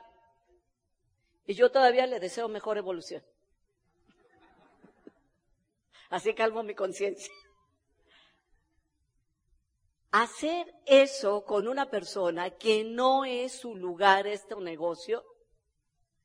Y 1.45 1.53
yo 1.53 1.71
todavía 1.71 2.07
le 2.07 2.19
deseo 2.19 2.47
mejor 2.47 2.77
evolución. 2.77 3.23
Así 6.09 6.33
calmo 6.33 6.63
mi 6.63 6.73
conciencia. 6.73 7.33
Hacer 10.11 10.73
eso 10.87 11.45
con 11.45 11.67
una 11.67 11.91
persona 11.91 12.57
que 12.57 12.83
no 12.83 13.25
es 13.25 13.51
su 13.51 13.75
lugar 13.75 14.25
este 14.25 14.55
negocio 14.55 15.23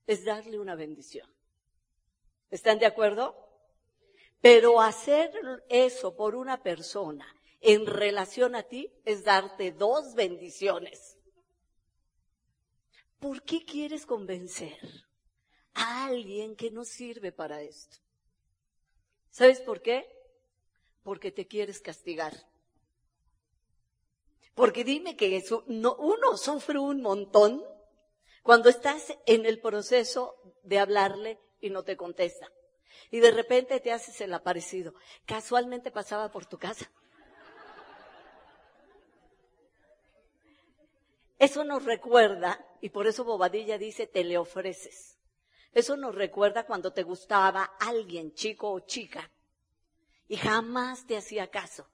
es 0.06 0.24
darle 0.24 0.58
una 0.58 0.74
bendición. 0.74 1.30
¿Están 2.50 2.78
de 2.78 2.86
acuerdo? 2.86 3.36
Pero 4.40 4.80
hacer 4.80 5.32
eso 5.68 6.16
por 6.16 6.34
una 6.34 6.62
persona 6.62 7.26
en 7.60 7.86
relación 7.86 8.54
a 8.54 8.62
ti 8.62 8.92
es 9.04 9.24
darte 9.24 9.72
dos 9.72 10.14
bendiciones. 10.14 11.18
¿Por 13.18 13.42
qué 13.42 13.64
quieres 13.64 14.06
convencer 14.06 14.78
a 15.74 16.06
alguien 16.06 16.56
que 16.56 16.70
no 16.70 16.84
sirve 16.84 17.32
para 17.32 17.62
esto? 17.62 17.96
¿Sabes 19.30 19.60
por 19.60 19.82
qué? 19.82 20.06
Porque 21.02 21.32
te 21.32 21.46
quieres 21.46 21.80
castigar. 21.80 22.34
Porque 24.54 24.84
dime 24.84 25.16
que 25.16 25.37
eso, 25.37 25.64
no, 25.66 25.94
uno 25.96 26.37
sufre 26.37 26.78
un 26.78 27.02
montón 27.02 27.64
cuando 28.42 28.68
estás 28.68 29.16
en 29.26 29.46
el 29.46 29.61
proceso 29.61 30.37
de 30.62 30.78
hablarle 30.78 31.40
y 31.61 31.70
no 31.70 31.82
te 31.82 31.96
contesta. 31.96 32.50
Y 33.11 33.20
de 33.20 33.30
repente 33.30 33.80
te 33.80 33.92
haces 33.92 34.20
el 34.20 34.32
aparecido. 34.32 34.94
Casualmente 35.26 35.90
pasaba 35.90 36.30
por 36.30 36.46
tu 36.46 36.58
casa. 36.58 36.90
Eso 41.38 41.64
nos 41.64 41.84
recuerda, 41.84 42.64
y 42.80 42.90
por 42.90 43.06
eso 43.06 43.25
Bobadilla 43.25 43.76
dice, 43.76 44.06
te 44.06 44.25
le 44.25 44.38
ofreces. 44.38 45.18
Eso 45.73 45.96
nos 45.96 46.14
recuerda 46.14 46.64
cuando 46.64 46.92
te 46.92 47.02
gustaba 47.02 47.64
alguien, 47.80 48.32
chico 48.32 48.70
o 48.70 48.80
chica, 48.80 49.30
y 50.28 50.37
jamás 50.37 51.06
te 51.06 51.16
hacía 51.16 51.50
caso. 51.50 51.88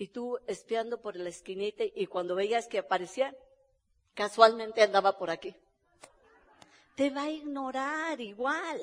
Y 0.00 0.08
tú 0.08 0.38
espiando 0.46 1.02
por 1.02 1.14
la 1.14 1.28
esquinita 1.28 1.84
y 1.84 2.06
cuando 2.06 2.34
veías 2.34 2.68
que 2.68 2.78
aparecía, 2.78 3.36
casualmente 4.14 4.80
andaba 4.80 5.18
por 5.18 5.28
aquí. 5.28 5.54
Te 6.94 7.10
va 7.10 7.24
a 7.24 7.30
ignorar 7.30 8.18
igual. 8.18 8.80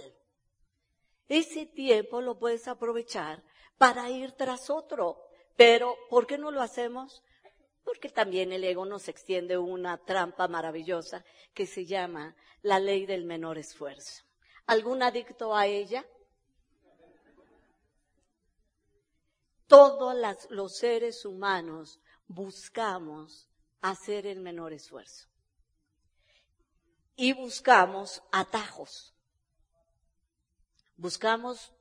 Ese 1.28 1.66
tiempo 1.66 2.22
lo 2.22 2.38
puedes 2.38 2.68
aprovechar 2.68 3.42
para 3.80 4.12
ir 4.12 4.34
tras 4.34 4.70
otro. 4.70 5.20
Pero, 5.56 5.98
¿por 6.12 6.28
qué 6.28 6.38
no 6.38 6.52
lo 6.52 6.62
hacemos? 6.62 7.24
Porque 7.84 8.10
también 8.10 8.52
el 8.52 8.64
ego 8.64 8.86
nos 8.86 9.08
extiende 9.08 9.58
una 9.58 9.98
trampa 9.98 10.48
maravillosa 10.48 11.26
que 11.56 11.66
se 11.66 11.88
llama 11.88 12.36
la 12.62 12.80
ley 12.80 13.08
del 13.08 13.26
menor 13.26 13.58
esfuerzo. 13.58 14.24
¿Algún 14.68 15.02
adicto 15.02 15.56
a 15.56 15.66
ella? 15.66 16.06
Todos 19.68 20.16
los 20.50 20.78
seres 20.78 21.26
humanos 21.26 22.00
buscamos 22.28 23.50
hacer 23.82 24.26
el 24.26 24.40
menor 24.40 24.74
esfuerzo. 24.74 25.28
Y 27.16 27.34
buscamos 27.34 28.24
atajos. 28.32 29.14
Buscamos 30.96 31.74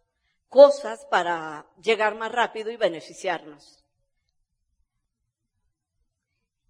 cosas 0.49 1.05
para 1.07 1.67
llegar 1.81 2.17
más 2.17 2.33
rápido 2.33 2.71
y 2.71 2.77
beneficiarnos. 2.77 3.85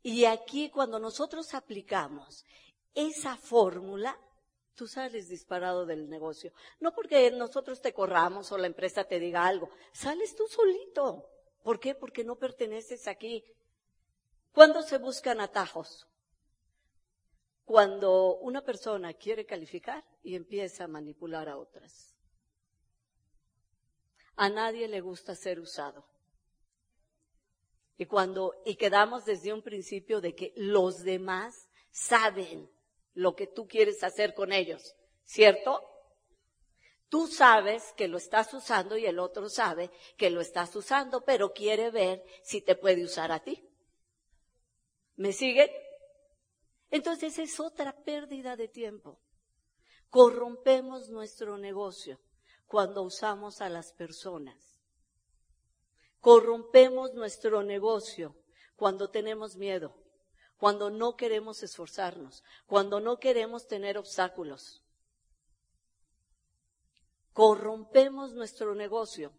Y 0.02 0.25
aquí 0.25 0.70
cuando 0.70 0.99
nosotros 0.99 1.54
aplicamos 1.54 2.44
esa 2.94 3.37
fórmula, 3.37 4.18
tú 4.76 4.87
sales 4.87 5.28
disparado 5.28 5.87
del 5.87 6.09
negocio. 6.09 6.52
No 6.78 6.95
porque 6.95 7.30
nosotros 7.33 7.80
te 7.80 7.92
corramos 7.92 8.52
o 8.52 8.59
la 8.59 8.68
empresa 8.68 9.04
te 9.04 9.18
diga 9.18 9.47
algo, 9.47 9.71
sales 9.92 10.37
tú 10.37 10.47
solito. 10.47 11.28
¿Por 11.64 11.80
qué? 11.80 11.97
Porque 11.97 12.23
no 12.23 12.37
perteneces 12.37 13.09
aquí. 13.09 13.45
¿Cuándo 14.52 14.83
se 14.83 14.99
buscan 14.99 15.40
atajos? 15.40 16.06
Cuando 17.64 18.37
una 18.37 18.62
persona 18.62 19.12
quiere 19.14 19.45
calificar 19.45 20.04
y 20.23 20.37
empieza 20.37 20.85
a 20.85 20.88
manipular 20.88 21.49
a 21.49 21.56
otras. 21.56 22.14
A 24.37 24.49
nadie 24.49 24.87
le 24.87 25.00
gusta 25.00 25.35
ser 25.35 25.59
usado. 25.59 26.06
Y 27.99 28.06
cuando, 28.06 28.54
y 28.64 28.76
quedamos 28.76 29.25
desde 29.25 29.52
un 29.52 29.62
principio 29.62 30.21
de 30.21 30.35
que 30.35 30.52
los 30.56 31.02
demás 31.02 31.68
saben 31.90 32.71
lo 33.16 33.35
que 33.35 33.46
tú 33.46 33.66
quieres 33.66 34.04
hacer 34.04 34.35
con 34.35 34.52
ellos, 34.52 34.94
¿cierto? 35.25 35.82
Tú 37.08 37.26
sabes 37.26 37.94
que 37.96 38.08
lo 38.08 38.18
estás 38.18 38.52
usando 38.52 38.99
y 38.99 39.06
el 39.06 39.18
otro 39.18 39.49
sabe 39.49 39.90
que 40.18 40.28
lo 40.28 40.42
estás 40.42 40.76
usando, 40.76 41.25
pero 41.25 41.52
quiere 41.52 41.90
ver 41.90 42.23
si 42.42 42.61
te 42.61 42.76
puede 42.76 43.02
usar 43.02 43.32
a 43.32 43.40
ti. 43.40 43.66
¿Me 45.16 45.32
siguen? 45.32 45.70
Entonces 46.90 47.38
es 47.38 47.58
otra 47.58 47.92
pérdida 48.04 48.54
de 48.54 48.68
tiempo. 48.68 49.18
Corrompemos 50.11 51.08
nuestro 51.08 51.56
negocio 51.56 52.20
cuando 52.66 53.02
usamos 53.02 53.62
a 53.62 53.70
las 53.70 53.94
personas. 53.94 54.82
Corrompemos 56.20 57.14
nuestro 57.14 57.62
negocio 57.62 58.37
cuando 58.76 59.08
tenemos 59.08 59.56
miedo, 59.56 59.96
cuando 60.57 60.91
no 60.91 61.17
queremos 61.17 61.63
esforzarnos, 61.63 62.43
cuando 62.67 63.01
no 63.01 63.19
queremos 63.19 63.66
tener 63.66 63.99
obstáculos. 63.99 64.83
Corrompemos 67.33 68.33
nuestro 68.33 68.75
negocio 68.75 69.33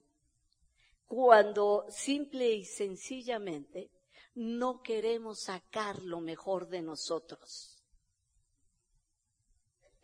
cuando 1.08 1.86
simple 1.90 2.52
y 2.52 2.66
sencillamente 2.66 3.90
no 4.36 4.82
queremos 4.82 5.40
sacar 5.40 6.04
lo 6.04 6.22
mejor 6.22 6.68
de 6.68 6.82
nosotros. 6.82 7.82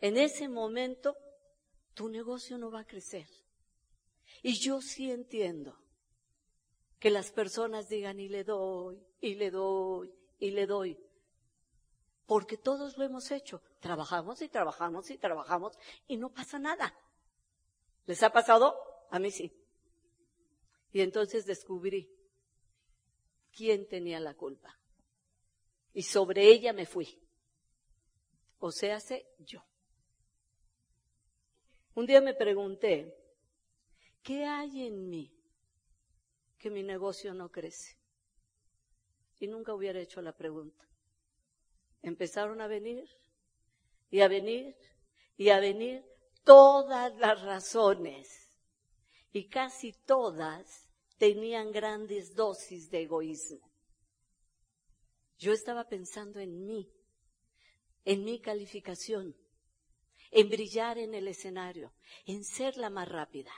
En 0.00 0.16
ese 0.16 0.48
momento 0.48 1.16
tu 1.94 2.08
negocio 2.08 2.58
no 2.58 2.70
va 2.70 2.80
a 2.80 2.86
crecer. 2.86 3.28
Y 4.42 4.58
yo 4.58 4.80
sí 4.80 5.10
entiendo 5.10 5.78
que 6.98 7.10
las 7.10 7.30
personas 7.30 7.88
digan 7.88 8.18
y 8.18 8.28
le 8.28 8.44
doy, 8.44 9.02
y 9.20 9.34
le 9.34 9.50
doy, 9.50 10.12
y 10.38 10.50
le 10.50 10.66
doy. 10.66 10.98
Porque 12.26 12.56
todos 12.56 12.96
lo 12.96 13.04
hemos 13.04 13.30
hecho. 13.30 13.62
Trabajamos 13.80 14.40
y 14.42 14.48
trabajamos 14.48 15.10
y 15.10 15.18
trabajamos 15.18 15.78
y 16.06 16.16
no 16.16 16.30
pasa 16.30 16.58
nada. 16.58 16.94
¿Les 18.06 18.22
ha 18.22 18.30
pasado? 18.30 18.76
A 19.10 19.18
mí 19.18 19.30
sí. 19.30 19.52
Y 20.92 21.00
entonces 21.00 21.44
descubrí 21.44 22.10
quién 23.52 23.86
tenía 23.88 24.20
la 24.20 24.34
culpa. 24.34 24.78
Y 25.92 26.02
sobre 26.02 26.48
ella 26.48 26.72
me 26.72 26.86
fui. 26.86 27.20
O 28.58 28.72
sea, 28.72 28.98
yo. 29.38 29.64
Un 31.94 32.06
día 32.06 32.20
me 32.20 32.34
pregunté, 32.34 33.14
¿qué 34.22 34.44
hay 34.44 34.86
en 34.86 35.08
mí 35.08 35.32
que 36.58 36.70
mi 36.70 36.82
negocio 36.82 37.34
no 37.34 37.50
crece? 37.50 37.96
Y 39.38 39.46
nunca 39.46 39.74
hubiera 39.74 40.00
hecho 40.00 40.20
la 40.22 40.32
pregunta. 40.32 40.84
Empezaron 42.04 42.60
a 42.60 42.66
venir 42.66 43.08
y 44.10 44.20
a 44.20 44.28
venir 44.28 44.76
y 45.38 45.48
a 45.48 45.58
venir 45.58 46.04
todas 46.44 47.16
las 47.16 47.40
razones. 47.40 48.60
Y 49.32 49.48
casi 49.48 49.94
todas 49.94 50.90
tenían 51.16 51.72
grandes 51.72 52.34
dosis 52.34 52.90
de 52.90 53.04
egoísmo. 53.04 53.70
Yo 55.38 55.52
estaba 55.54 55.88
pensando 55.88 56.40
en 56.40 56.66
mí, 56.66 56.92
en 58.04 58.22
mi 58.22 58.38
calificación, 58.38 59.34
en 60.30 60.50
brillar 60.50 60.98
en 60.98 61.14
el 61.14 61.26
escenario, 61.26 61.94
en 62.26 62.44
ser 62.44 62.76
la 62.76 62.90
más 62.90 63.08
rápida, 63.08 63.52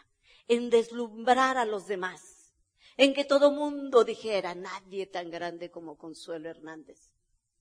en 0.47 0.71
deslumbrar 0.71 1.57
a 1.57 1.65
los 1.65 1.89
demás, 1.89 2.55
en 2.97 3.13
que 3.13 3.25
todo 3.25 3.51
mundo 3.51 4.05
dijera, 4.05 4.55
nadie 4.55 5.07
tan 5.07 5.31
grande 5.31 5.69
como 5.69 5.99
Consuelo 5.99 6.49
Hernández. 6.49 7.11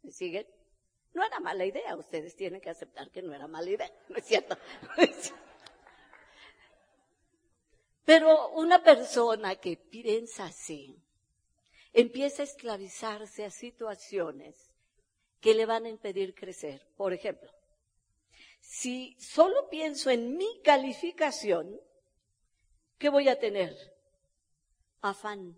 ¿Me 0.04 0.12
siguen? 0.12 0.46
No 1.16 1.24
era 1.26 1.40
mala 1.40 1.66
idea, 1.66 1.96
ustedes 1.96 2.36
tienen 2.36 2.60
que 2.60 2.70
aceptar 2.70 3.10
que 3.10 3.22
no 3.22 3.34
era 3.34 3.48
mala 3.48 3.70
idea, 3.70 3.92
¿no 4.10 4.18
es 4.18 4.26
cierto? 4.26 4.58
Pero 8.06 8.50
una 8.50 8.84
persona 8.84 9.56
que 9.56 9.78
piensa 9.78 10.46
así, 10.46 11.02
empieza 11.94 12.44
a 12.44 12.46
esclavizarse 12.46 13.46
a 13.46 13.50
situaciones 13.50 14.74
que 15.40 15.56
le 15.56 15.66
van 15.66 15.86
a 15.86 15.90
impedir 15.90 16.36
crecer. 16.36 16.86
Por 16.98 17.14
ejemplo, 17.14 17.50
si 18.60 19.16
solo 19.18 19.70
pienso 19.70 20.10
en 20.10 20.36
mi 20.36 20.62
calificación, 20.64 21.80
¿qué 22.98 23.08
voy 23.08 23.30
a 23.30 23.40
tener? 23.40 23.74
Afán 25.02 25.58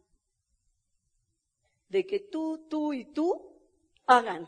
de 1.90 2.06
que 2.06 2.20
tú, 2.20 2.68
tú 2.70 2.94
y 2.94 3.06
tú 3.06 3.60
hagan 4.06 4.48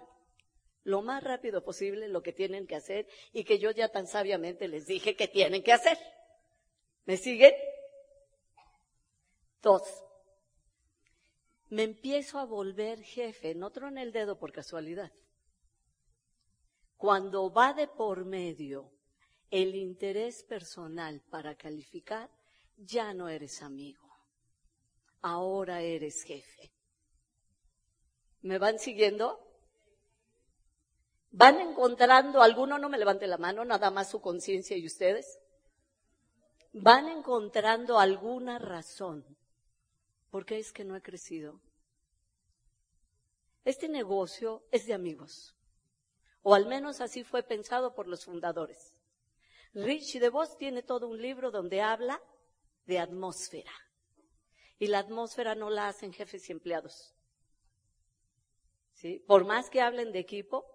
lo 0.89 1.01
más 1.01 1.23
rápido 1.23 1.63
posible 1.63 2.07
lo 2.07 2.21
que 2.21 2.33
tienen 2.33 2.67
que 2.67 2.75
hacer 2.75 3.07
y 3.31 3.43
que 3.43 3.59
yo 3.59 3.71
ya 3.71 3.89
tan 3.89 4.07
sabiamente 4.07 4.67
les 4.67 4.85
dije 4.85 5.15
que 5.15 5.27
tienen 5.27 5.63
que 5.63 5.73
hacer. 5.73 5.97
¿Me 7.05 7.17
siguen? 7.17 7.53
Dos. 9.61 9.83
Me 11.69 11.83
empiezo 11.83 12.39
a 12.39 12.45
volver 12.45 13.01
jefe, 13.03 13.55
no 13.55 13.69
troné 13.71 14.01
el 14.01 14.11
dedo 14.11 14.37
por 14.37 14.51
casualidad 14.51 15.11
cuando 16.99 17.49
va 17.49 17.73
de 17.73 17.87
por 17.87 18.25
medio 18.25 18.91
el 19.49 19.73
interés 19.73 20.43
personal 20.43 21.21
para 21.29 21.55
calificar, 21.55 22.29
ya 22.75 23.13
no 23.13 23.29
eres 23.29 23.61
amigo. 23.61 24.05
Ahora 25.21 25.79
eres 25.81 26.23
jefe. 26.23 26.73
¿Me 28.41 28.57
van 28.57 28.79
siguiendo? 28.79 29.48
¿Van 31.31 31.59
encontrando, 31.61 32.41
alguno 32.41 32.77
no 32.79 32.89
me 32.89 32.97
levante 32.97 33.27
la 33.27 33.37
mano, 33.37 33.63
nada 33.65 33.91
más 33.91 34.09
su 34.09 34.21
conciencia 34.21 34.75
y 34.77 34.85
ustedes? 34.85 35.39
¿Van 36.73 37.07
encontrando 37.07 37.99
alguna 37.99 38.59
razón? 38.59 39.37
¿Por 40.29 40.45
qué 40.45 40.59
es 40.59 40.71
que 40.71 40.83
no 40.83 40.95
he 40.95 41.01
crecido? 41.01 41.61
Este 43.63 43.87
negocio 43.89 44.63
es 44.71 44.85
de 44.87 44.93
amigos 44.93 45.55
o 46.41 46.55
al 46.55 46.65
menos 46.67 47.01
así 47.01 47.23
fue 47.23 47.43
pensado 47.43 47.93
por 47.93 48.07
los 48.07 48.25
fundadores. 48.25 48.93
Rich 49.73 50.19
DeVos 50.19 50.57
tiene 50.57 50.81
todo 50.81 51.07
un 51.07 51.21
libro 51.21 51.51
donde 51.51 51.81
habla 51.81 52.21
de 52.85 52.99
atmósfera. 52.99 53.71
Y 54.79 54.87
la 54.87 54.99
atmósfera 54.99 55.55
no 55.55 55.69
la 55.69 55.89
hacen 55.89 56.13
jefes 56.13 56.49
y 56.49 56.53
empleados, 56.53 57.13
¿sí? 58.93 59.23
Por 59.27 59.45
más 59.45 59.69
que 59.69 59.81
hablen 59.81 60.13
de 60.13 60.19
equipo, 60.19 60.65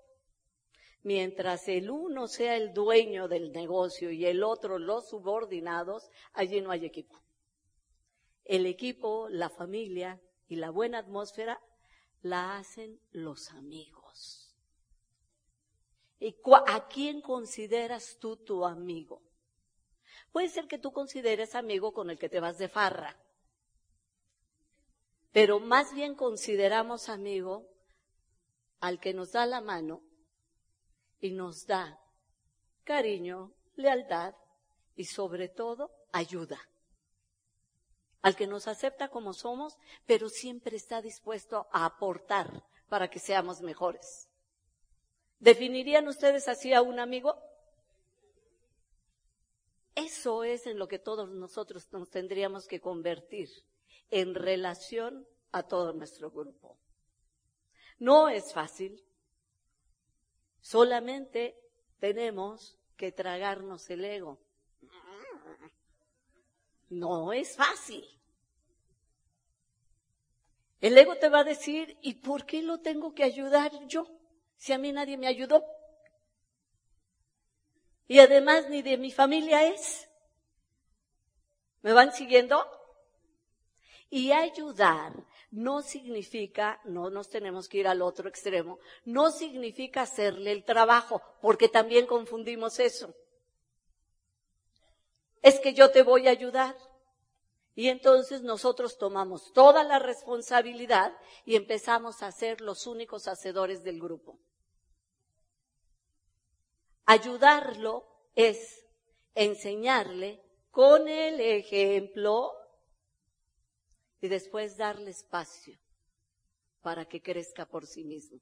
mientras 1.04 1.68
el 1.68 1.90
uno 1.90 2.26
sea 2.26 2.56
el 2.56 2.72
dueño 2.72 3.28
del 3.28 3.52
negocio 3.52 4.10
y 4.10 4.24
el 4.26 4.42
otro 4.42 4.78
los 4.78 5.08
subordinados, 5.08 6.10
allí 6.32 6.60
no 6.60 6.70
hay 6.70 6.86
equipo. 6.86 7.22
El 8.44 8.66
equipo, 8.66 9.28
la 9.28 9.50
familia 9.50 10.20
y 10.48 10.56
la 10.56 10.70
buena 10.70 10.98
atmósfera 10.98 11.60
la 12.22 12.56
hacen 12.56 12.98
los 13.12 13.50
amigos. 13.50 14.54
¿Y 16.18 16.34
a 16.66 16.88
quién 16.88 17.20
consideras 17.20 18.16
tú 18.18 18.38
tu 18.38 18.64
amigo? 18.64 19.22
Puede 20.32 20.48
ser 20.48 20.66
que 20.66 20.78
tú 20.78 20.90
consideres 20.90 21.54
amigo 21.54 21.92
con 21.92 22.08
el 22.08 22.18
que 22.18 22.30
te 22.30 22.40
vas 22.40 22.56
de 22.56 22.68
farra, 22.68 23.18
pero 25.32 25.60
más 25.60 25.94
bien 25.94 26.14
consideramos 26.14 27.10
amigo 27.10 27.68
al 28.80 29.00
que 29.00 29.12
nos 29.12 29.32
da 29.32 29.44
la 29.44 29.60
mano 29.60 30.02
y 31.24 31.30
nos 31.30 31.66
da 31.66 31.98
cariño, 32.84 33.54
lealtad 33.76 34.34
y 34.94 35.06
sobre 35.06 35.48
todo 35.48 35.90
ayuda. 36.12 36.60
Al 38.20 38.37
que 38.37 38.46
nos 38.46 38.68
acepta 38.68 39.08
como 39.08 39.32
somos, 39.32 39.78
pero 40.04 40.28
siempre 40.28 40.76
está 40.76 41.00
dispuesto 41.00 41.66
a 41.72 41.87
aportar 41.87 42.62
para 42.90 43.08
que 43.08 43.20
seamos 43.20 43.62
mejores. 43.62 44.28
¿Definirían 45.38 46.08
ustedes 46.08 46.46
así 46.46 46.74
a 46.74 46.82
un 46.82 47.00
amigo? 47.00 47.38
Eso 49.94 50.44
es 50.44 50.66
en 50.66 50.78
lo 50.78 50.88
que 50.88 50.98
todos 50.98 51.30
nosotros 51.30 51.90
nos 51.90 52.10
tendríamos 52.10 52.66
que 52.66 52.82
convertir 52.82 53.48
en 54.10 54.34
relación 54.34 55.26
a 55.52 55.62
todo 55.62 55.94
nuestro 55.94 56.30
grupo. 56.30 56.76
No 57.98 58.28
es 58.28 58.52
fácil, 58.52 59.02
Solamente 60.64 61.61
tenemos 62.00 62.79
que 62.96 63.12
tragarnos 63.12 63.90
el 63.90 64.03
ego. 64.03 64.38
No 66.88 67.35
es 67.35 67.55
fácil. 67.55 68.03
El 70.81 70.96
ego 70.96 71.16
te 71.16 71.29
va 71.29 71.40
a 71.40 71.44
decir, 71.44 71.98
¿y 72.00 72.14
por 72.14 72.46
qué 72.46 72.62
lo 72.62 72.81
tengo 72.81 73.12
que 73.12 73.24
ayudar 73.24 73.72
yo? 73.88 74.07
Si 74.57 74.72
a 74.72 74.79
mí 74.79 74.90
nadie 74.90 75.18
me 75.18 75.27
ayudó. 75.27 75.62
Y 78.09 78.20
además 78.20 78.70
ni 78.70 78.81
de 78.81 78.96
mi 78.96 79.12
familia 79.12 79.68
es. 79.68 80.09
¿Me 81.83 81.92
van 81.92 82.14
siguiendo? 82.14 82.66
Y 84.09 84.33
ayudar 84.33 85.12
no 85.54 85.82
significa, 85.82 86.80
no 86.84 87.10
nos 87.10 87.28
tenemos 87.30 87.68
que 87.68 87.78
ir 87.78 87.86
al 87.86 88.02
otro 88.02 88.28
extremo, 88.28 88.80
no 89.04 89.30
significa 89.30 90.02
hacerle 90.02 90.50
el 90.50 90.64
trabajo, 90.64 91.22
porque 91.40 91.68
también 91.68 92.06
confundimos 92.06 92.80
eso. 92.80 93.14
Es 95.42 95.60
que 95.60 95.72
yo 95.72 95.92
te 95.92 96.02
voy 96.02 96.26
a 96.26 96.32
ayudar. 96.32 96.76
Y 97.76 97.88
entonces 97.88 98.42
nosotros 98.42 98.98
tomamos 98.98 99.52
toda 99.52 99.82
la 99.84 99.98
responsabilidad 99.98 101.12
y 101.44 101.56
empezamos 101.56 102.22
a 102.22 102.30
ser 102.30 102.60
los 102.60 102.86
únicos 102.86 103.26
hacedores 103.26 103.82
del 103.82 104.00
grupo. 104.00 104.38
Ayudarlo 107.04 108.06
es 108.34 108.84
enseñarle 109.34 110.40
con 110.70 111.08
el 111.08 111.40
ejemplo 111.40 112.52
y 114.24 114.28
después 114.28 114.78
darle 114.78 115.10
espacio 115.10 115.78
para 116.80 117.04
que 117.04 117.20
crezca 117.20 117.66
por 117.66 117.87
sí 117.87 118.04
mismo. 118.04 118.40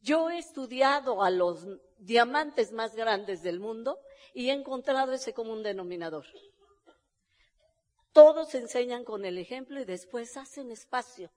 Yo 0.00 0.30
he 0.30 0.38
estudiado 0.38 1.22
a 1.22 1.30
los 1.30 1.64
diamantes 1.98 2.72
más 2.72 2.96
grandes 2.96 3.44
del 3.44 3.60
mundo 3.60 4.00
y 4.34 4.50
he 4.50 4.52
encontrado 4.52 5.12
ese 5.12 5.32
común 5.32 5.62
denominador. 5.62 6.26
Todos 8.10 8.56
enseñan 8.56 9.04
con 9.04 9.24
el 9.24 9.38
ejemplo 9.38 9.80
y 9.80 9.84
después 9.84 10.36
hacen 10.36 10.72
espacio 10.72 11.30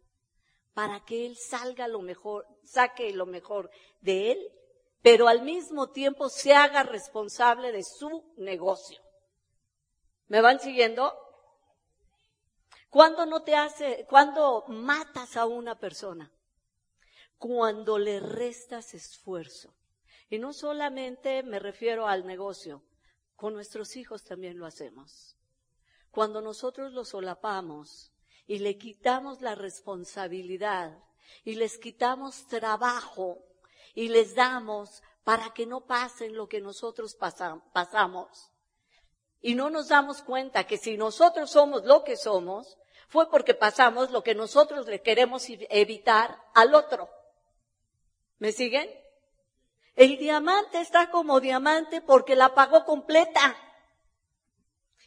para 0.73 1.05
que 1.05 1.27
él 1.27 1.37
salga 1.37 1.87
lo 1.87 2.01
mejor, 2.01 2.47
saque 2.63 3.13
lo 3.13 3.27
mejor 3.27 3.69
de 4.01 4.31
él, 4.31 4.51
pero 5.03 5.27
al 5.27 5.43
mismo 5.43 5.91
tiempo 5.91 6.29
se 6.29 6.55
haga 6.55 6.81
responsable 6.81 7.71
de 7.71 7.83
su 7.83 8.33
negocio. 8.37 8.99
¿Me 10.27 10.41
van 10.41 10.59
siguiendo? 10.59 11.26
¿Cuándo 12.89 13.25
no 13.25 13.43
te 13.43 13.55
hace, 13.55 14.05
cuando 14.09 14.63
matas 14.67 15.35
a 15.35 15.45
una 15.45 15.77
persona? 15.77 16.31
Cuando 17.37 17.97
le 17.97 18.19
restas 18.19 18.93
esfuerzo. 18.93 19.73
Y 20.29 20.39
no 20.39 20.53
solamente 20.53 21.43
me 21.43 21.59
refiero 21.59 22.07
al 22.07 22.25
negocio, 22.25 22.83
con 23.35 23.53
nuestros 23.53 23.95
hijos 23.95 24.23
también 24.23 24.57
lo 24.57 24.65
hacemos. 24.65 25.37
Cuando 26.11 26.41
nosotros 26.41 26.93
los 26.93 27.09
solapamos 27.09 28.11
y 28.45 28.59
le 28.59 28.77
quitamos 28.77 29.41
la 29.41 29.55
responsabilidad 29.55 30.97
y 31.43 31.55
les 31.55 31.77
quitamos 31.77 32.47
trabajo 32.47 33.39
y 33.93 34.09
les 34.09 34.35
damos 34.35 35.03
para 35.23 35.53
que 35.53 35.65
no 35.65 35.85
pasen 35.85 36.35
lo 36.35 36.47
que 36.47 36.61
nosotros 36.61 37.15
pasamos, 37.15 38.51
y 39.41 39.55
no 39.55 39.69
nos 39.69 39.89
damos 39.89 40.21
cuenta 40.21 40.65
que 40.65 40.77
si 40.77 40.97
nosotros 40.97 41.51
somos 41.51 41.85
lo 41.85 42.03
que 42.03 42.17
somos, 42.17 42.77
fue 43.07 43.29
porque 43.29 43.53
pasamos 43.53 44.11
lo 44.11 44.23
que 44.23 44.35
nosotros 44.35 44.87
le 44.87 45.01
queremos 45.01 45.45
evitar 45.69 46.37
al 46.53 46.75
otro. 46.75 47.09
¿Me 48.39 48.51
siguen? 48.51 48.89
El 49.95 50.17
diamante 50.17 50.79
está 50.81 51.09
como 51.09 51.39
diamante 51.39 52.01
porque 52.01 52.35
la 52.35 52.53
pagó 52.53 52.85
completa. 52.85 53.55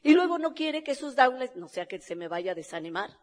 Y 0.02 0.14
luego 0.14 0.38
no 0.38 0.54
quiere 0.54 0.82
que 0.82 0.94
sus 0.94 1.14
daules, 1.14 1.54
no 1.56 1.68
sea 1.68 1.86
que 1.86 2.00
se 2.00 2.16
me 2.16 2.26
vaya 2.26 2.52
a 2.52 2.54
desanimar. 2.54 3.18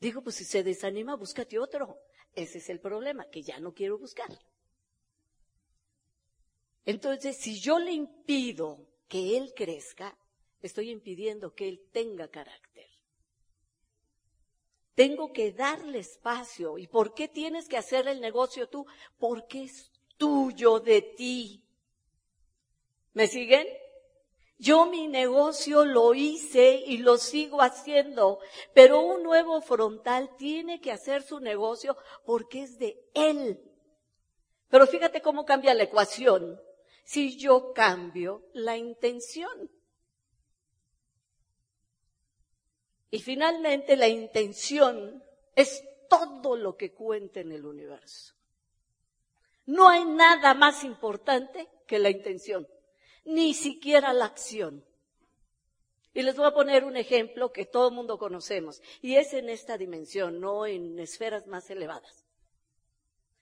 Digo, 0.00 0.20
pues 0.22 0.36
si 0.36 0.44
se 0.44 0.62
desanima, 0.62 1.16
búscate 1.16 1.58
otro. 1.58 1.98
Ese 2.34 2.58
es 2.58 2.68
el 2.68 2.78
problema, 2.78 3.24
que 3.30 3.42
ya 3.42 3.58
no 3.58 3.72
quiero 3.72 3.98
buscar. 3.98 4.28
Entonces, 6.86 7.36
si 7.36 7.58
yo 7.60 7.78
le 7.78 7.92
impido 7.92 8.86
que 9.08 9.36
él 9.36 9.54
crezca, 9.54 10.16
estoy 10.60 10.90
impidiendo 10.90 11.54
que 11.54 11.68
él 11.68 11.80
tenga 11.92 12.28
carácter. 12.28 12.88
Tengo 14.94 15.32
que 15.32 15.52
darle 15.52 15.98
espacio. 15.98 16.78
¿Y 16.78 16.86
por 16.86 17.14
qué 17.14 17.26
tienes 17.28 17.68
que 17.68 17.76
hacer 17.76 18.06
el 18.06 18.20
negocio 18.20 18.68
tú? 18.68 18.86
Porque 19.18 19.64
es 19.64 19.90
tuyo 20.16 20.78
de 20.78 21.02
ti. 21.02 21.64
¿Me 23.12 23.26
siguen? 23.26 23.66
Yo 24.58 24.86
mi 24.86 25.08
negocio 25.08 25.84
lo 25.84 26.14
hice 26.14 26.82
y 26.86 26.98
lo 26.98 27.18
sigo 27.18 27.60
haciendo, 27.60 28.38
pero 28.72 29.00
un 29.00 29.22
nuevo 29.22 29.60
frontal 29.60 30.36
tiene 30.36 30.80
que 30.80 30.92
hacer 30.92 31.22
su 31.22 31.40
negocio 31.40 31.96
porque 32.24 32.62
es 32.62 32.78
de 32.78 32.96
él. 33.14 33.60
Pero 34.68 34.86
fíjate 34.86 35.20
cómo 35.20 35.44
cambia 35.44 35.74
la 35.74 35.82
ecuación 35.82 36.60
si 37.04 37.36
yo 37.36 37.72
cambio 37.72 38.48
la 38.54 38.76
intención. 38.76 39.70
Y 43.10 43.20
finalmente 43.20 43.96
la 43.96 44.08
intención 44.08 45.22
es 45.54 45.84
todo 46.08 46.56
lo 46.56 46.76
que 46.76 46.92
cuenta 46.92 47.40
en 47.40 47.52
el 47.52 47.64
universo. 47.64 48.34
No 49.66 49.88
hay 49.88 50.04
nada 50.04 50.54
más 50.54 50.82
importante 50.82 51.68
que 51.86 51.98
la 51.98 52.10
intención, 52.10 52.66
ni 53.24 53.54
siquiera 53.54 54.12
la 54.12 54.24
acción. 54.24 54.84
Y 56.12 56.22
les 56.22 56.36
voy 56.36 56.46
a 56.46 56.54
poner 56.54 56.84
un 56.84 56.96
ejemplo 56.96 57.52
que 57.52 57.66
todo 57.66 57.88
el 57.88 57.94
mundo 57.94 58.18
conocemos, 58.18 58.82
y 59.00 59.16
es 59.16 59.32
en 59.34 59.48
esta 59.48 59.78
dimensión, 59.78 60.40
no 60.40 60.66
en 60.66 60.98
esferas 60.98 61.46
más 61.46 61.70
elevadas. 61.70 62.24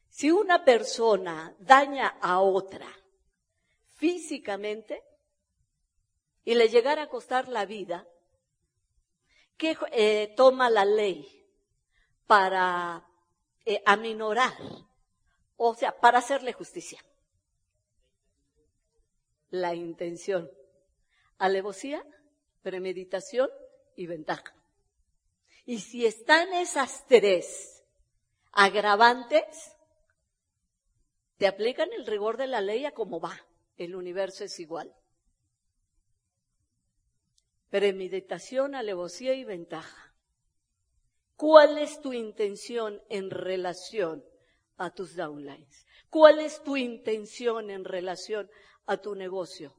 Si 0.08 0.30
una 0.30 0.64
persona 0.64 1.56
daña 1.58 2.18
a 2.20 2.40
otra 2.40 2.86
físicamente 4.02 5.00
y 6.44 6.56
le 6.56 6.68
llegara 6.68 7.02
a 7.02 7.08
costar 7.08 7.46
la 7.46 7.66
vida, 7.66 8.04
¿qué 9.56 9.76
eh, 9.92 10.34
toma 10.36 10.68
la 10.70 10.84
ley 10.84 11.46
para 12.26 13.08
eh, 13.64 13.80
aminorar? 13.86 14.54
O 15.56 15.76
sea, 15.76 15.92
para 16.00 16.18
hacerle 16.18 16.52
justicia. 16.52 17.00
La 19.50 19.72
intención. 19.72 20.50
Alevosía, 21.38 22.04
premeditación 22.60 23.50
y 23.94 24.08
ventaja. 24.08 24.52
Y 25.64 25.78
si 25.78 26.06
están 26.06 26.52
esas 26.54 27.06
tres 27.06 27.84
agravantes, 28.50 29.76
te 31.36 31.46
aplican 31.46 31.92
el 31.92 32.04
rigor 32.04 32.36
de 32.36 32.48
la 32.48 32.60
ley 32.60 32.84
a 32.84 32.90
cómo 32.90 33.20
va 33.20 33.40
el 33.76 33.94
universo 33.94 34.44
es 34.44 34.58
igual. 34.60 34.94
Premeditación, 37.70 38.74
alevosía 38.74 39.34
y 39.34 39.44
ventaja. 39.44 40.14
¿Cuál 41.36 41.78
es 41.78 42.00
tu 42.00 42.12
intención 42.12 43.02
en 43.08 43.30
relación 43.30 44.24
a 44.76 44.90
tus 44.90 45.16
downlines? 45.16 45.86
¿Cuál 46.10 46.40
es 46.40 46.62
tu 46.62 46.76
intención 46.76 47.70
en 47.70 47.84
relación 47.84 48.50
a 48.86 48.98
tu 48.98 49.14
negocio? 49.14 49.74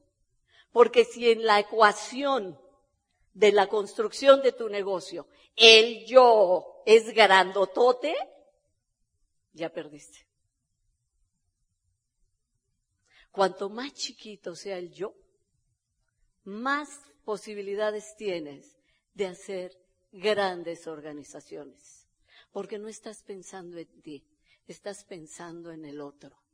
Porque 0.72 1.04
si 1.04 1.30
en 1.30 1.44
la 1.44 1.60
ecuación 1.60 2.58
de 3.32 3.52
la 3.52 3.68
construcción 3.68 4.42
de 4.42 4.52
tu 4.52 4.68
negocio 4.68 5.28
el 5.56 6.04
yo 6.06 6.82
es 6.84 7.14
grandotote, 7.14 8.14
ya 9.52 9.70
perdiste. 9.70 10.26
Cuanto 13.34 13.68
más 13.68 13.92
chiquito 13.94 14.54
sea 14.54 14.78
el 14.78 14.92
yo, 14.92 15.12
más 16.44 17.00
posibilidades 17.24 18.14
tienes 18.16 18.78
de 19.12 19.26
hacer 19.26 19.76
grandes 20.12 20.86
organizaciones. 20.86 22.06
Porque 22.52 22.78
no 22.78 22.86
estás 22.86 23.24
pensando 23.24 23.76
en 23.78 23.88
ti, 24.02 24.24
estás 24.68 25.02
pensando 25.02 25.72
en 25.72 25.84
el 25.84 26.00
otro. 26.00 26.44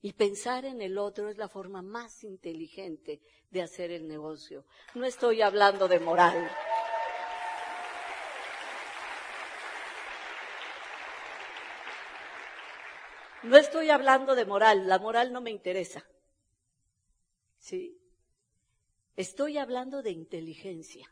Y 0.00 0.12
pensar 0.12 0.64
en 0.64 0.80
el 0.80 0.96
otro 0.96 1.28
es 1.28 1.38
la 1.38 1.48
forma 1.48 1.82
más 1.82 2.22
inteligente 2.22 3.20
de 3.50 3.62
hacer 3.62 3.90
el 3.90 4.06
negocio. 4.06 4.64
No 4.94 5.04
estoy 5.04 5.42
hablando 5.42 5.88
de 5.88 5.98
moral. 5.98 6.48
No 13.42 13.56
estoy 13.56 13.90
hablando 13.90 14.36
de 14.36 14.44
moral, 14.44 14.86
la 14.86 15.00
moral 15.00 15.32
no 15.32 15.40
me 15.40 15.50
interesa. 15.50 16.04
¿Sí? 17.62 17.96
Estoy 19.14 19.56
hablando 19.56 20.02
de 20.02 20.10
inteligencia. 20.10 21.08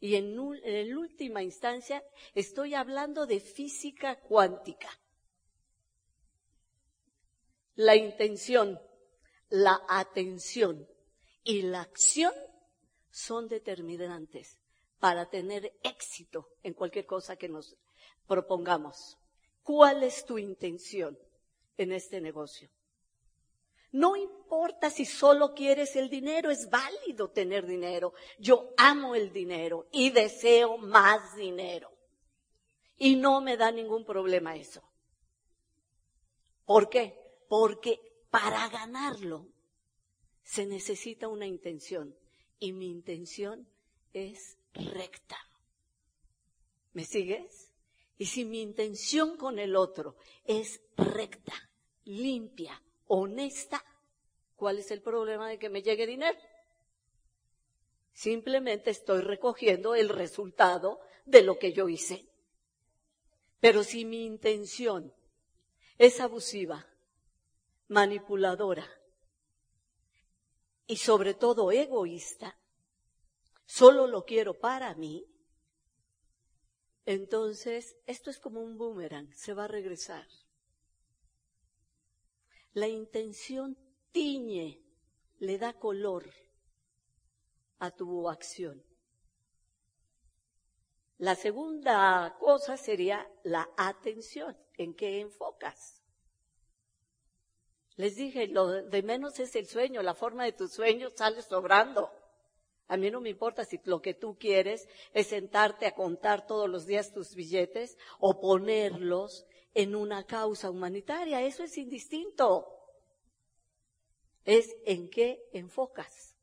Y 0.00 0.16
en, 0.16 0.36
en 0.64 0.96
última 0.96 1.40
instancia 1.40 2.02
estoy 2.34 2.74
hablando 2.74 3.26
de 3.26 3.38
física 3.38 4.20
cuántica. 4.20 4.90
La 7.76 7.94
intención, 7.94 8.80
la 9.50 9.80
atención 9.88 10.84
y 11.44 11.62
la 11.62 11.82
acción 11.82 12.34
son 13.10 13.46
determinantes 13.46 14.58
para 14.98 15.30
tener 15.30 15.72
éxito 15.84 16.48
en 16.64 16.74
cualquier 16.74 17.06
cosa 17.06 17.36
que 17.36 17.48
nos 17.48 17.76
propongamos. 18.26 19.16
¿Cuál 19.62 20.02
es 20.02 20.24
tu 20.24 20.38
intención 20.38 21.16
en 21.76 21.92
este 21.92 22.20
negocio? 22.20 22.68
No 23.92 24.16
importa 24.16 24.90
si 24.90 25.04
solo 25.04 25.54
quieres 25.54 25.96
el 25.96 26.10
dinero, 26.10 26.50
es 26.50 26.68
válido 26.68 27.30
tener 27.30 27.66
dinero. 27.66 28.12
Yo 28.38 28.74
amo 28.76 29.14
el 29.14 29.32
dinero 29.32 29.88
y 29.90 30.10
deseo 30.10 30.76
más 30.76 31.36
dinero. 31.36 31.90
Y 32.98 33.16
no 33.16 33.40
me 33.40 33.56
da 33.56 33.70
ningún 33.70 34.04
problema 34.04 34.56
eso. 34.56 34.82
¿Por 36.66 36.90
qué? 36.90 37.18
Porque 37.48 38.00
para 38.30 38.68
ganarlo 38.68 39.46
se 40.42 40.66
necesita 40.66 41.28
una 41.28 41.46
intención 41.46 42.14
y 42.58 42.72
mi 42.72 42.90
intención 42.90 43.66
es 44.12 44.58
recta. 44.74 45.38
¿Me 46.92 47.04
sigues? 47.04 47.72
Y 48.18 48.26
si 48.26 48.44
mi 48.44 48.60
intención 48.60 49.36
con 49.36 49.58
el 49.58 49.76
otro 49.76 50.16
es 50.44 50.80
recta, 50.96 51.54
limpia, 52.04 52.82
honesta, 53.08 53.84
¿cuál 54.56 54.78
es 54.78 54.90
el 54.90 55.02
problema 55.02 55.48
de 55.48 55.58
que 55.58 55.68
me 55.68 55.82
llegue 55.82 56.06
dinero? 56.06 56.38
Simplemente 58.12 58.90
estoy 58.90 59.20
recogiendo 59.20 59.94
el 59.94 60.08
resultado 60.08 61.00
de 61.24 61.42
lo 61.42 61.58
que 61.58 61.72
yo 61.72 61.88
hice. 61.88 62.26
Pero 63.60 63.82
si 63.82 64.04
mi 64.04 64.24
intención 64.24 65.12
es 65.98 66.20
abusiva, 66.20 66.86
manipuladora 67.88 68.86
y 70.86 70.96
sobre 70.96 71.34
todo 71.34 71.72
egoísta, 71.72 72.58
solo 73.66 74.06
lo 74.06 74.24
quiero 74.24 74.54
para 74.58 74.94
mí, 74.94 75.26
entonces 77.04 77.96
esto 78.06 78.30
es 78.30 78.38
como 78.38 78.60
un 78.60 78.76
boomerang, 78.76 79.32
se 79.34 79.54
va 79.54 79.64
a 79.64 79.68
regresar. 79.68 80.26
La 82.74 82.88
intención 82.88 83.76
tiñe, 84.12 84.82
le 85.38 85.58
da 85.58 85.72
color 85.72 86.30
a 87.78 87.90
tu 87.90 88.28
acción. 88.28 88.84
La 91.18 91.34
segunda 91.34 92.36
cosa 92.38 92.76
sería 92.76 93.28
la 93.42 93.68
atención, 93.76 94.56
en 94.76 94.94
qué 94.94 95.20
enfocas. 95.20 96.02
Les 97.96 98.14
dije, 98.14 98.46
lo 98.46 98.68
de 98.68 99.02
menos 99.02 99.40
es 99.40 99.56
el 99.56 99.66
sueño, 99.66 100.02
la 100.02 100.14
forma 100.14 100.44
de 100.44 100.52
tu 100.52 100.68
sueño 100.68 101.10
sale 101.10 101.42
sobrando. 101.42 102.12
A 102.86 102.96
mí 102.96 103.10
no 103.10 103.20
me 103.20 103.30
importa 103.30 103.64
si 103.64 103.80
lo 103.84 104.00
que 104.00 104.14
tú 104.14 104.38
quieres 104.38 104.88
es 105.12 105.26
sentarte 105.26 105.86
a 105.86 105.94
contar 105.94 106.46
todos 106.46 106.68
los 106.68 106.86
días 106.86 107.12
tus 107.12 107.34
billetes 107.34 107.98
o 108.20 108.40
ponerlos 108.40 109.44
en 109.78 109.94
una 109.94 110.24
causa 110.24 110.72
humanitaria. 110.72 111.40
Eso 111.40 111.62
es 111.62 111.78
indistinto. 111.78 112.66
Es 114.44 114.74
en 114.84 115.08
qué 115.08 115.40
enfocas. 115.52 116.36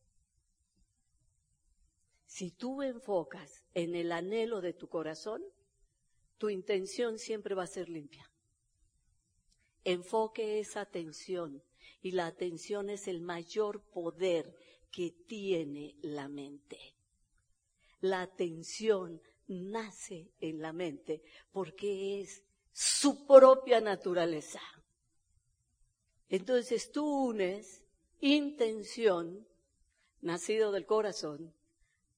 Si 2.26 2.52
tú 2.52 2.82
enfocas 2.82 3.66
en 3.74 3.94
el 3.94 4.14
anhelo 4.14 4.62
de 4.62 4.72
tu 4.72 4.88
corazón, 4.88 5.44
tu 6.38 6.50
intención 6.50 7.20
siempre 7.20 7.56
va 7.56 7.64
a 7.64 7.68
ser 7.68 7.90
limpia. 7.90 8.32
Enfoque 9.84 10.60
esa 10.60 10.80
atención 10.80 11.62
y 12.02 12.12
la 12.12 12.28
atención 12.28 12.90
es 12.90 13.06
el 13.06 13.20
mayor 13.20 13.84
poder 13.92 14.56
que 14.94 15.12
tiene 15.12 15.98
la 16.02 16.30
mente. 16.30 16.80
La 18.00 18.22
atención 18.22 19.22
nace 19.48 20.32
en 20.40 20.62
la 20.62 20.72
mente 20.72 21.22
porque 21.52 22.22
es 22.22 22.45
su 22.76 23.26
propia 23.26 23.80
naturaleza. 23.80 24.60
Entonces 26.28 26.92
tú 26.92 27.06
unes 27.28 27.86
intención, 28.20 29.48
nacido 30.20 30.74
del 30.74 30.86
corazón, 30.86 31.56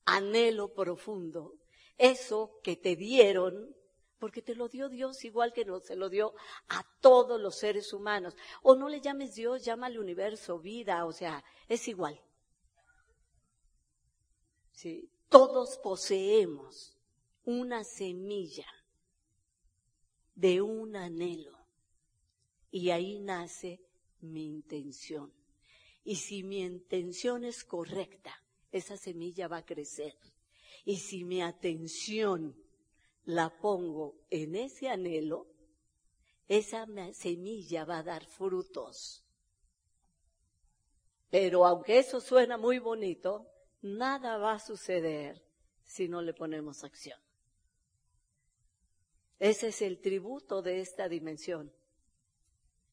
anhelo 0.06 0.74
profundo, 0.74 1.54
eso 2.00 2.60
que 2.64 2.76
te 2.76 2.96
dieron, 2.96 3.76
porque 4.18 4.42
te 4.42 4.56
lo 4.56 4.68
dio 4.68 4.90
Dios 4.90 5.24
igual 5.26 5.54
que 5.54 5.64
se 5.84 5.96
lo 5.96 6.10
dio 6.10 6.34
a 6.70 6.84
todos 7.02 7.40
los 7.40 7.56
seres 7.56 7.94
humanos. 7.94 8.36
O 8.64 8.76
no 8.76 8.90
le 8.90 9.00
llames 9.00 9.36
Dios, 9.36 9.64
llámale 9.64 10.00
universo, 10.00 10.58
vida, 10.58 11.06
o 11.06 11.12
sea, 11.12 11.44
es 11.68 11.88
igual. 11.88 12.20
¿Sí? 14.72 15.08
Todos 15.30 15.78
poseemos 15.78 16.98
una 17.46 17.84
semilla 17.84 18.66
de 20.38 20.62
un 20.62 20.96
anhelo. 20.96 21.58
Y 22.70 22.92
ahí 22.92 23.20
nace 23.20 23.82
mi 24.22 24.46
intención. 24.46 25.34
Y 26.04 26.18
si 26.18 26.44
mi 26.44 26.62
intención 26.62 27.44
es 27.44 27.64
correcta, 27.64 28.34
esa 28.72 28.98
semilla 28.98 29.48
va 29.48 29.58
a 29.58 29.66
crecer. 29.66 30.16
Y 30.86 30.98
si 30.98 31.24
mi 31.26 31.42
atención 31.42 32.56
la 33.26 33.50
pongo 33.60 34.16
en 34.30 34.56
ese 34.56 34.90
anhelo, 34.90 35.48
esa 36.48 36.86
semilla 37.14 37.84
va 37.84 37.98
a 37.98 38.04
dar 38.04 38.26
frutos. 38.26 39.26
Pero 41.32 41.66
aunque 41.66 41.98
eso 41.98 42.22
suena 42.22 42.58
muy 42.58 42.78
bonito, 42.78 43.50
nada 43.82 44.38
va 44.38 44.54
a 44.54 44.60
suceder 44.60 45.44
si 45.84 46.08
no 46.08 46.22
le 46.22 46.34
ponemos 46.34 46.84
acción. 46.84 47.27
Ese 49.40 49.68
es 49.68 49.82
el 49.82 50.00
tributo 50.00 50.62
de 50.62 50.80
esta 50.80 51.08
dimensión. 51.08 51.72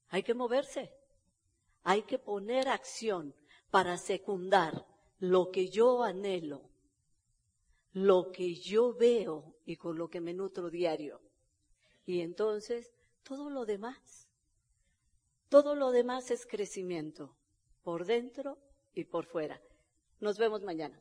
Hay 0.09 0.23
que 0.23 0.35
moverse. 0.35 0.93
Hay 1.83 2.03
que 2.03 2.19
poner 2.19 2.69
acción 2.69 3.35
para 3.71 3.97
secundar 3.99 4.87
lo 5.19 5.51
que 5.51 5.69
yo 5.69 6.03
anhelo, 6.03 6.71
lo 7.93 8.31
que 8.33 8.55
yo 8.55 8.95
veo 8.95 9.57
y 9.67 9.77
con 9.77 9.99
lo 9.99 10.09
que 10.09 10.21
me 10.21 10.33
nutro 10.33 10.71
diario. 10.71 11.21
Y 12.07 12.21
entonces, 12.21 12.93
todo 13.23 13.51
lo 13.51 13.65
demás, 13.65 14.29
todo 15.49 15.75
lo 15.75 15.91
demás 15.91 16.31
es 16.31 16.47
crecimiento, 16.47 17.37
por 17.83 18.05
dentro 18.07 18.59
y 18.95 19.05
por 19.05 19.27
fuera. 19.27 19.61
Nos 20.21 20.39
vemos 20.39 20.63
mañana. 20.63 21.01